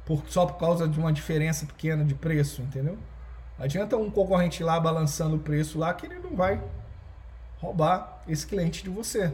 por, 0.04 0.22
só 0.28 0.46
por 0.46 0.58
causa 0.58 0.86
de 0.86 0.98
uma 0.98 1.12
diferença 1.12 1.66
pequena 1.66 2.04
de 2.04 2.14
preço, 2.14 2.62
entendeu? 2.62 2.98
Adianta 3.58 3.96
um 3.96 4.10
concorrente 4.10 4.62
lá 4.62 4.78
balançando 4.78 5.36
o 5.36 5.40
preço 5.40 5.78
lá 5.78 5.92
que 5.92 6.06
ele 6.06 6.18
não 6.18 6.36
vai 6.36 6.62
roubar 7.60 8.22
esse 8.28 8.46
cliente 8.46 8.84
de 8.84 8.90
você. 8.90 9.32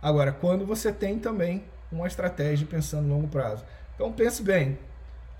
Agora, 0.00 0.32
quando 0.32 0.64
você 0.64 0.92
tem 0.92 1.18
também 1.18 1.64
uma 1.90 2.06
estratégia 2.06 2.66
pensando 2.66 3.06
no 3.06 3.14
longo 3.14 3.28
prazo. 3.28 3.64
Então 3.94 4.12
pense 4.12 4.42
bem. 4.42 4.78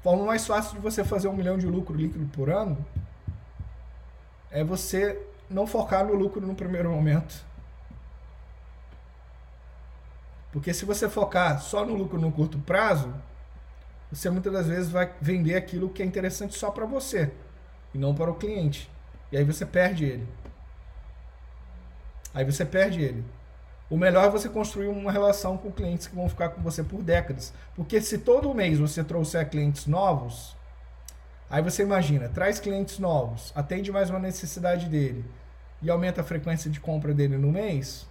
Forma 0.02 0.24
mais 0.24 0.46
fácil 0.46 0.74
de 0.74 0.80
você 0.80 1.02
fazer 1.02 1.28
um 1.28 1.32
milhão 1.32 1.58
de 1.58 1.66
lucro 1.66 1.96
líquido 1.96 2.26
por 2.26 2.50
ano 2.50 2.84
é 4.50 4.64
você 4.64 5.20
não 5.48 5.66
focar 5.66 6.04
no 6.04 6.14
lucro 6.14 6.40
no 6.40 6.54
primeiro 6.54 6.90
momento. 6.90 7.44
Porque 10.52 10.72
se 10.72 10.84
você 10.84 11.08
focar 11.08 11.60
só 11.60 11.84
no 11.84 11.94
lucro 11.94 12.18
no 12.18 12.32
curto 12.32 12.58
prazo, 12.58 13.12
você 14.10 14.30
muitas 14.30 14.52
das 14.52 14.66
vezes 14.66 14.90
vai 14.90 15.12
vender 15.20 15.54
aquilo 15.54 15.90
que 15.90 16.02
é 16.02 16.06
interessante 16.06 16.56
só 16.56 16.70
para 16.70 16.86
você 16.86 17.30
e 17.92 17.98
não 17.98 18.14
para 18.14 18.30
o 18.30 18.34
cliente. 18.34 18.90
E 19.30 19.36
aí 19.36 19.44
você 19.44 19.66
perde 19.66 20.04
ele. 20.04 20.26
Aí 22.32 22.44
você 22.44 22.64
perde 22.64 23.02
ele. 23.02 23.24
O 23.88 23.96
melhor 23.96 24.24
é 24.24 24.30
você 24.30 24.48
construir 24.48 24.88
uma 24.88 25.12
relação 25.12 25.56
com 25.56 25.70
clientes 25.70 26.06
que 26.06 26.14
vão 26.14 26.28
ficar 26.28 26.48
com 26.48 26.60
você 26.60 26.82
por 26.82 27.02
décadas. 27.02 27.52
Porque 27.74 28.00
se 28.00 28.18
todo 28.18 28.54
mês 28.54 28.78
você 28.78 29.04
trouxer 29.04 29.48
clientes 29.48 29.86
novos, 29.86 30.56
aí 31.48 31.62
você 31.62 31.82
imagina, 31.82 32.28
traz 32.28 32.58
clientes 32.58 32.98
novos, 32.98 33.52
atende 33.54 33.90
mais 33.92 34.10
uma 34.10 34.18
necessidade 34.18 34.88
dele 34.88 35.24
e 35.82 35.90
aumenta 35.90 36.20
a 36.20 36.24
frequência 36.24 36.70
de 36.70 36.80
compra 36.80 37.12
dele 37.14 37.36
no 37.36 37.50
mês, 37.50 38.06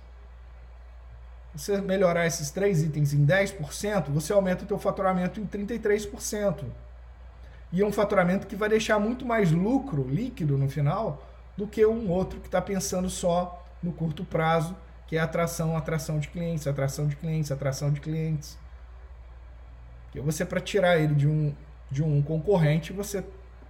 você 1.54 1.80
melhorar 1.80 2.26
esses 2.26 2.52
três 2.52 2.84
itens 2.84 3.14
em 3.14 3.26
10%, 3.26 4.10
você 4.10 4.34
aumenta 4.34 4.64
o 4.64 4.68
teu 4.68 4.78
faturamento 4.78 5.40
em 5.40 5.46
33% 5.46 6.66
e 7.72 7.82
é 7.82 7.86
um 7.86 7.92
faturamento 7.92 8.48
que 8.48 8.56
vai 8.56 8.70
deixar 8.70 9.00
muito 9.00 9.26
mais 9.26 9.52
lucro 9.52 10.08
líquido 10.08 10.58
no 10.58 10.70
final 10.70 11.26
do 11.58 11.68
que 11.68 11.86
um 11.86 12.10
outro 12.10 12.40
que 12.40 12.48
está 12.48 12.62
pensando 12.62 13.10
só 13.10 13.66
no 13.82 13.92
curto 13.92 14.24
prazo, 14.24 14.76
que 15.08 15.18
é 15.18 15.20
atração, 15.20 15.76
atração 15.76 16.20
de 16.20 16.28
clientes, 16.28 16.68
atração 16.68 17.08
de 17.08 17.16
clientes, 17.16 17.52
atração 17.52 17.92
de 17.92 18.00
clientes. 18.00 18.58
Que 20.12 20.20
você 20.20 20.46
para 20.46 20.60
tirar 20.60 20.98
ele 20.98 21.14
de 21.14 21.28
um 21.28 21.54
de 21.90 22.04
um 22.04 22.22
concorrente, 22.22 22.94
você 22.94 23.24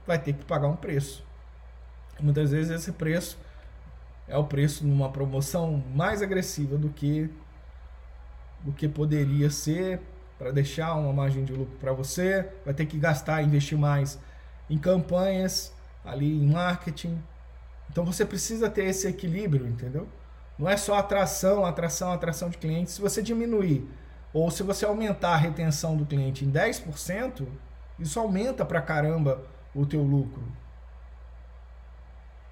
vai 0.05 0.19
ter 0.19 0.33
que 0.33 0.45
pagar 0.45 0.67
um 0.67 0.75
preço. 0.75 1.25
Muitas 2.19 2.51
vezes 2.51 2.71
esse 2.71 2.91
preço 2.91 3.37
é 4.27 4.37
o 4.37 4.43
preço 4.43 4.85
numa 4.85 5.09
promoção 5.09 5.83
mais 5.93 6.21
agressiva 6.21 6.77
do 6.77 6.89
que 6.89 7.29
do 8.63 8.71
que 8.71 8.87
poderia 8.87 9.49
ser 9.49 10.01
para 10.39 10.51
deixar 10.51 10.95
uma 10.95 11.13
margem 11.13 11.45
de 11.45 11.53
lucro 11.53 11.77
para 11.77 11.93
você, 11.93 12.49
vai 12.65 12.73
ter 12.73 12.85
que 12.87 12.97
gastar, 12.97 13.43
investir 13.43 13.77
mais 13.77 14.19
em 14.69 14.77
campanhas, 14.77 15.71
ali 16.03 16.37
em 16.37 16.47
marketing. 16.47 17.21
Então 17.89 18.03
você 18.03 18.25
precisa 18.25 18.69
ter 18.69 18.85
esse 18.85 19.07
equilíbrio, 19.07 19.67
entendeu? 19.67 20.07
Não 20.57 20.69
é 20.69 20.77
só 20.77 20.95
atração, 20.95 21.65
atração, 21.65 22.11
atração 22.11 22.49
de 22.49 22.57
clientes. 22.57 22.93
Se 22.93 23.01
você 23.01 23.21
diminuir 23.21 23.87
ou 24.33 24.49
se 24.51 24.63
você 24.63 24.85
aumentar 24.85 25.33
a 25.33 25.37
retenção 25.37 25.95
do 25.95 26.05
cliente 26.05 26.43
em 26.43 26.51
10%, 26.51 27.45
isso 27.99 28.19
aumenta 28.19 28.65
para 28.65 28.81
caramba 28.81 29.41
o 29.73 29.85
teu 29.85 30.01
lucro. 30.01 30.43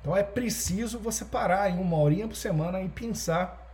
Então 0.01 0.15
é 0.15 0.23
preciso 0.23 0.99
você 0.99 1.23
parar 1.23 1.69
em 1.69 1.79
uma 1.79 1.97
horinha 1.97 2.27
por 2.27 2.35
semana 2.35 2.81
e 2.81 2.89
pensar, 2.89 3.71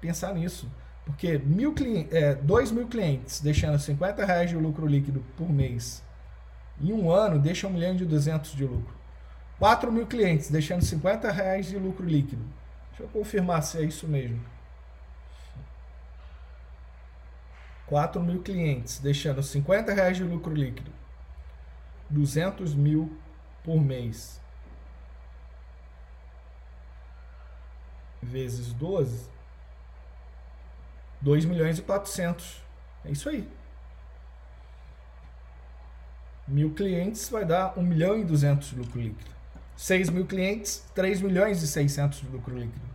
pensar 0.00 0.34
nisso. 0.34 0.70
Porque 1.04 1.38
mil 1.38 1.74
é, 2.10 2.34
2 2.34 2.70
mil 2.70 2.86
clientes 2.88 3.40
deixando 3.40 3.78
50 3.78 4.24
reais 4.24 4.50
de 4.50 4.56
lucro 4.56 4.86
líquido 4.86 5.24
por 5.36 5.50
mês 5.50 6.02
em 6.80 6.92
um 6.92 7.10
ano 7.10 7.38
deixa 7.38 7.66
1 7.66 7.70
milhão 7.70 7.96
de 7.96 8.04
200 8.04 8.52
de 8.52 8.64
lucro. 8.64 8.94
4 9.58 9.90
mil 9.92 10.06
clientes 10.06 10.50
deixando 10.50 10.82
50 10.82 11.30
reais 11.30 11.66
de 11.66 11.78
lucro 11.78 12.04
líquido. 12.04 12.42
Deixa 12.90 13.04
eu 13.04 13.08
confirmar 13.08 13.62
se 13.62 13.78
é 13.78 13.82
isso 13.82 14.06
mesmo. 14.08 14.40
4 17.86 18.22
mil 18.22 18.42
clientes 18.42 18.98
deixando 18.98 19.42
50 19.42 19.92
reais 19.92 20.16
de 20.16 20.24
lucro 20.24 20.54
líquido. 20.54 20.90
200 22.10 22.74
mil 22.74 23.16
por 23.62 23.80
mês. 23.80 24.40
Vezes 28.22 28.72
12 28.72 29.34
2 31.24 31.46
milhões 31.46 31.78
e 31.78 31.82
400. 31.82 32.62
É 33.04 33.10
isso 33.10 33.28
aí. 33.30 33.48
Mil 36.46 36.74
clientes 36.74 37.30
vai 37.30 37.46
dar 37.46 37.78
1 37.78 37.82
milhão 37.82 38.18
e 38.18 38.24
200 38.24 38.68
de 38.68 38.76
lucro 38.76 39.00
líquido. 39.00 39.30
6 39.76 40.10
mil 40.10 40.26
clientes, 40.26 40.84
3 40.94 41.22
milhões 41.22 41.62
e 41.62 41.66
600 41.66 42.20
de 42.20 42.28
lucro 42.28 42.54
líquido. 42.54 42.93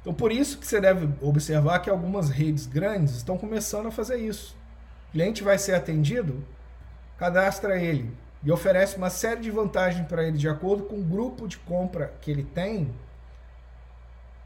Então, 0.00 0.14
por 0.14 0.32
isso 0.32 0.58
que 0.58 0.66
você 0.66 0.80
deve 0.80 1.08
observar 1.20 1.80
que 1.80 1.90
algumas 1.90 2.30
redes 2.30 2.66
grandes 2.66 3.16
estão 3.16 3.36
começando 3.36 3.86
a 3.86 3.90
fazer 3.90 4.16
isso. 4.16 4.56
O 5.08 5.12
cliente 5.12 5.42
vai 5.42 5.58
ser 5.58 5.74
atendido, 5.74 6.42
cadastra 7.18 7.78
ele 7.78 8.10
e 8.42 8.50
oferece 8.50 8.96
uma 8.96 9.10
série 9.10 9.40
de 9.40 9.50
vantagens 9.50 10.06
para 10.06 10.24
ele 10.24 10.38
de 10.38 10.48
acordo 10.48 10.84
com 10.84 10.96
o 10.96 11.04
grupo 11.04 11.46
de 11.46 11.58
compra 11.58 12.14
que 12.22 12.30
ele 12.30 12.42
tem 12.42 12.90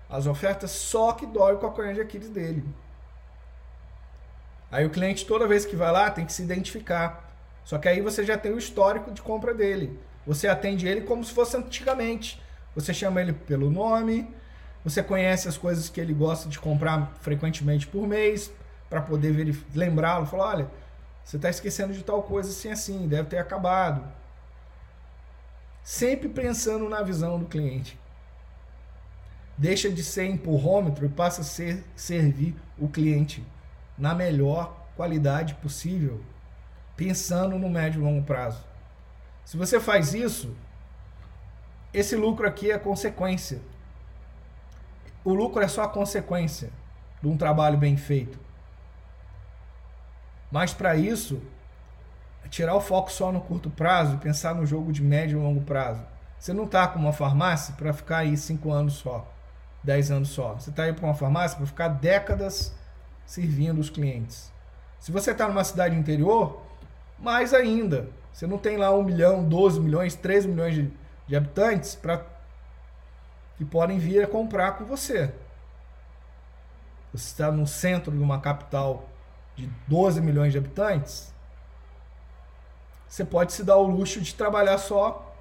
as 0.09 0.27
ofertas 0.27 0.71
só 0.71 1.13
que 1.13 1.27
dói 1.27 1.55
o 1.55 1.59
calcanhar 1.59 1.95
de 1.95 2.01
Aquiles 2.01 2.29
dele. 2.29 2.65
Aí 4.71 4.85
o 4.85 4.91
cliente, 4.91 5.25
toda 5.25 5.47
vez 5.47 5.65
que 5.65 5.77
vai 5.77 5.93
lá, 5.93 6.11
tem 6.11 6.27
que 6.27 6.33
se 6.33 6.43
identificar. 6.43 7.33
Só 7.65 7.79
que 7.79 7.89
aí 7.89 8.01
você 8.01 8.25
já 8.25 8.37
tem 8.37 8.53
o 8.53 8.59
histórico 8.59 9.13
de 9.13 9.23
compra 9.23 9.55
dele. 9.55 9.99
Você 10.27 10.49
atende 10.49 10.87
ele 10.87 11.03
como 11.03 11.23
se 11.23 11.33
fosse 11.33 11.57
antigamente. 11.57 12.43
Você 12.75 12.93
chama 12.93 13.21
ele 13.21 13.33
pelo 13.33 13.71
nome, 13.71 14.29
você 14.85 15.03
conhece 15.03 15.49
as 15.49 15.57
coisas 15.57 15.89
que 15.89 16.01
ele 16.01 16.13
gosta 16.13 16.49
de 16.49 16.59
comprar 16.59 17.15
frequentemente 17.21 17.87
por 17.87 18.07
mês, 18.07 18.53
para 18.91 19.01
poder 19.01 19.57
lembrá-lo. 19.75 20.27
Falar: 20.27 20.49
olha, 20.49 20.71
você 21.25 21.37
está 21.37 21.49
esquecendo 21.49 21.95
de 21.95 22.05
tal 22.05 22.23
coisa 22.23 22.51
assim, 22.51 22.71
assim, 22.71 23.09
deve 23.09 23.29
ter 23.31 23.39
acabado. 23.39 24.07
Sempre 25.83 26.29
pensando 26.29 26.89
na 26.89 27.03
visão 27.03 27.39
do 27.39 27.47
cliente 27.47 27.99
deixa 29.57 29.89
de 29.89 30.03
ser 30.03 30.27
empurrômetro 30.27 31.07
e 31.07 31.09
passa 31.09 31.43
a 31.43 31.45
ser 31.45 31.85
servir 31.95 32.55
o 32.79 32.89
cliente 32.89 33.45
na 33.97 34.15
melhor 34.15 34.87
qualidade 34.97 35.55
possível, 35.55 36.21
pensando 36.97 37.59
no 37.59 37.69
médio 37.69 38.01
e 38.01 38.05
longo 38.05 38.25
prazo. 38.25 38.65
Se 39.45 39.57
você 39.57 39.79
faz 39.79 40.15
isso, 40.15 40.55
esse 41.93 42.17
lucro 42.17 42.47
aqui 42.47 42.71
é 42.71 42.79
consequência. 42.79 43.61
O 45.25 45.33
lucro 45.33 45.63
é 45.63 45.69
só 45.69 45.85
a 45.85 45.89
consequência 45.89 46.71
de 47.23 47.29
um 47.29 47.37
trabalho 47.37 47.79
bem 47.79 47.97
feito. 47.97 48.39
Mas 50.51 50.75
para 50.75 50.95
isso, 50.95 51.43
tirar 52.51 52.75
o 52.75 52.81
foco 52.81 53.11
só 53.11 53.33
no 53.33 53.41
curto 53.41 53.71
prazo 53.71 54.15
e 54.15 54.19
pensar 54.19 54.55
no 54.55 54.67
jogo 54.67 54.93
de 54.93 55.03
médio 55.03 55.39
e 55.39 55.43
longo 55.43 55.63
prazo. 55.63 56.03
Você 56.39 56.53
não 56.53 56.65
está 56.65 56.87
com 56.87 56.99
uma 56.99 57.13
farmácia 57.13 57.75
para 57.75 57.93
ficar 57.93 58.19
aí 58.19 58.37
cinco 58.37 58.71
anos 58.71 58.95
só. 58.95 59.27
10 59.83 60.11
anos 60.11 60.29
só. 60.31 60.55
Você 60.55 60.71
está 60.71 60.85
aí 60.85 60.93
para 60.93 61.05
uma 61.05 61.15
farmácia 61.15 61.57
para 61.57 61.67
ficar 61.67 61.89
décadas 61.89 62.75
servindo 63.27 63.79
os 63.79 63.91
clientes. 63.91 64.53
Se 64.99 65.13
você 65.13 65.31
está 65.31 65.47
numa 65.47 65.65
cidade 65.65 65.95
interior, 65.95 66.63
mais 67.19 67.53
ainda. 67.53 68.09
Você 68.33 68.47
não 68.47 68.59
tem 68.59 68.77
lá 68.77 68.93
1 68.95 69.03
milhão, 69.03 69.45
12 69.45 69.81
milhões, 69.81 70.15
13 70.15 70.49
milhões 70.49 70.75
de, 70.75 70.91
de 71.27 71.37
habitantes 71.37 71.95
para 71.95 72.19
que 73.57 73.65
podem 73.65 73.99
vir 73.99 74.23
a 74.23 74.27
comprar 74.27 74.73
com 74.73 74.85
você. 74.85 75.33
Você 77.13 77.27
está 77.27 77.51
no 77.51 77.67
centro 77.67 78.13
de 78.13 78.23
uma 78.23 78.41
capital 78.41 79.09
de 79.55 79.71
12 79.87 80.21
milhões 80.21 80.53
de 80.53 80.59
habitantes, 80.59 81.33
você 83.15 83.25
pode 83.25 83.53
se 83.53 83.63
dar 83.63 83.77
o 83.77 83.87
luxo 83.87 84.21
de 84.21 84.35
trabalhar 84.35 84.77
só 84.77 85.33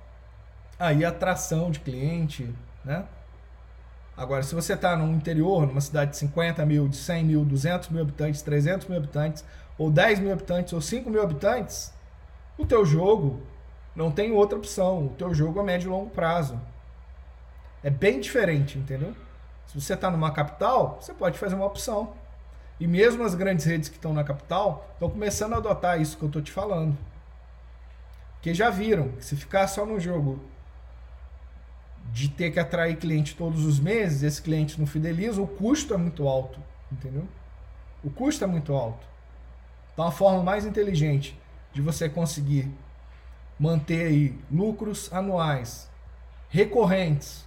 aí 0.77 1.03
atração 1.03 1.71
de 1.71 1.79
cliente, 1.79 2.53
né? 2.85 3.03
Agora, 4.15 4.43
se 4.43 4.53
você 4.53 4.73
está 4.73 4.95
no 4.95 5.11
interior, 5.11 5.65
numa 5.65 5.81
cidade 5.81 6.11
de 6.11 6.17
50 6.17 6.63
mil, 6.67 6.87
de 6.87 6.97
100 6.97 7.23
mil, 7.23 7.43
200 7.43 7.89
mil 7.89 8.03
habitantes, 8.03 8.43
300 8.43 8.87
mil 8.87 8.97
habitantes, 8.99 9.43
ou 9.75 9.89
10 9.89 10.19
mil 10.19 10.31
habitantes, 10.31 10.71
ou 10.71 10.79
5 10.79 11.09
mil 11.09 11.23
habitantes, 11.23 11.91
o 12.59 12.63
teu 12.63 12.85
jogo 12.85 13.41
não 13.95 14.11
tem 14.11 14.31
outra 14.31 14.55
opção. 14.55 15.07
O 15.07 15.09
teu 15.09 15.33
jogo 15.33 15.59
é 15.59 15.63
médio 15.63 15.87
e 15.87 15.89
longo 15.89 16.11
prazo. 16.11 16.61
É 17.83 17.89
bem 17.89 18.19
diferente, 18.19 18.77
entendeu? 18.77 19.13
Se 19.67 19.79
você 19.79 19.93
está 19.93 20.09
numa 20.09 20.31
capital, 20.31 20.99
você 21.01 21.13
pode 21.13 21.37
fazer 21.37 21.55
uma 21.55 21.65
opção. 21.65 22.13
E 22.79 22.87
mesmo 22.87 23.23
as 23.23 23.35
grandes 23.35 23.65
redes 23.65 23.89
que 23.89 23.95
estão 23.95 24.13
na 24.13 24.23
capital 24.23 24.89
estão 24.93 25.09
começando 25.09 25.53
a 25.53 25.57
adotar 25.57 25.99
isso 26.01 26.17
que 26.17 26.23
eu 26.23 26.27
estou 26.27 26.41
te 26.41 26.51
falando. 26.51 26.97
Porque 28.35 28.53
já 28.53 28.69
viram 28.69 29.09
que 29.09 29.25
se 29.25 29.35
ficar 29.35 29.67
só 29.67 29.85
no 29.85 29.99
jogo 29.99 30.39
de 32.11 32.29
ter 32.29 32.51
que 32.51 32.59
atrair 32.59 32.97
cliente 32.97 33.35
todos 33.35 33.65
os 33.65 33.79
meses, 33.79 34.23
esse 34.23 34.41
cliente 34.41 34.79
não 34.79 34.85
fideliza, 34.85 35.41
o 35.41 35.47
custo 35.47 35.93
é 35.93 35.97
muito 35.97 36.27
alto, 36.27 36.59
entendeu? 36.91 37.27
O 38.03 38.09
custo 38.09 38.43
é 38.43 38.47
muito 38.47 38.73
alto. 38.73 39.05
Então 39.93 40.05
a 40.05 40.11
forma 40.11 40.43
mais 40.43 40.65
inteligente 40.65 41.39
de 41.71 41.81
você 41.81 42.09
conseguir 42.09 42.69
manter 43.59 44.07
aí 44.07 44.39
lucros 44.51 45.11
anuais 45.13 45.89
recorrentes 46.49 47.45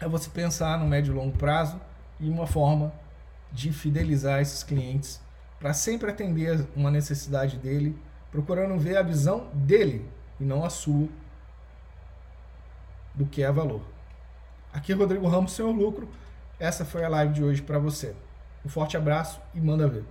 é 0.00 0.08
você 0.08 0.30
pensar 0.30 0.78
no 0.78 0.86
médio 0.86 1.12
e 1.12 1.16
longo 1.16 1.36
prazo 1.36 1.80
e 2.20 2.28
uma 2.28 2.46
forma 2.46 2.92
de 3.52 3.72
fidelizar 3.72 4.40
esses 4.40 4.62
clientes 4.62 5.20
para 5.58 5.72
sempre 5.72 6.10
atender 6.10 6.66
uma 6.76 6.90
necessidade 6.90 7.56
dele, 7.56 7.98
procurando 8.30 8.78
ver 8.78 8.96
a 8.96 9.02
visão 9.02 9.48
dele 9.52 10.08
e 10.38 10.44
não 10.44 10.64
a 10.64 10.70
sua 10.70 11.08
do 13.14 13.26
que 13.26 13.42
é 13.42 13.50
valor. 13.50 13.82
Aqui 14.72 14.92
é 14.92 14.94
Rodrigo 14.94 15.26
Ramos, 15.26 15.52
Senhor 15.52 15.72
Lucro. 15.72 16.08
Essa 16.60 16.84
foi 16.84 17.04
a 17.04 17.08
live 17.08 17.32
de 17.32 17.42
hoje 17.42 17.62
para 17.62 17.78
você. 17.78 18.14
Um 18.64 18.68
forte 18.68 18.96
abraço 18.96 19.40
e 19.54 19.60
manda 19.60 19.88
ver. 19.88 20.04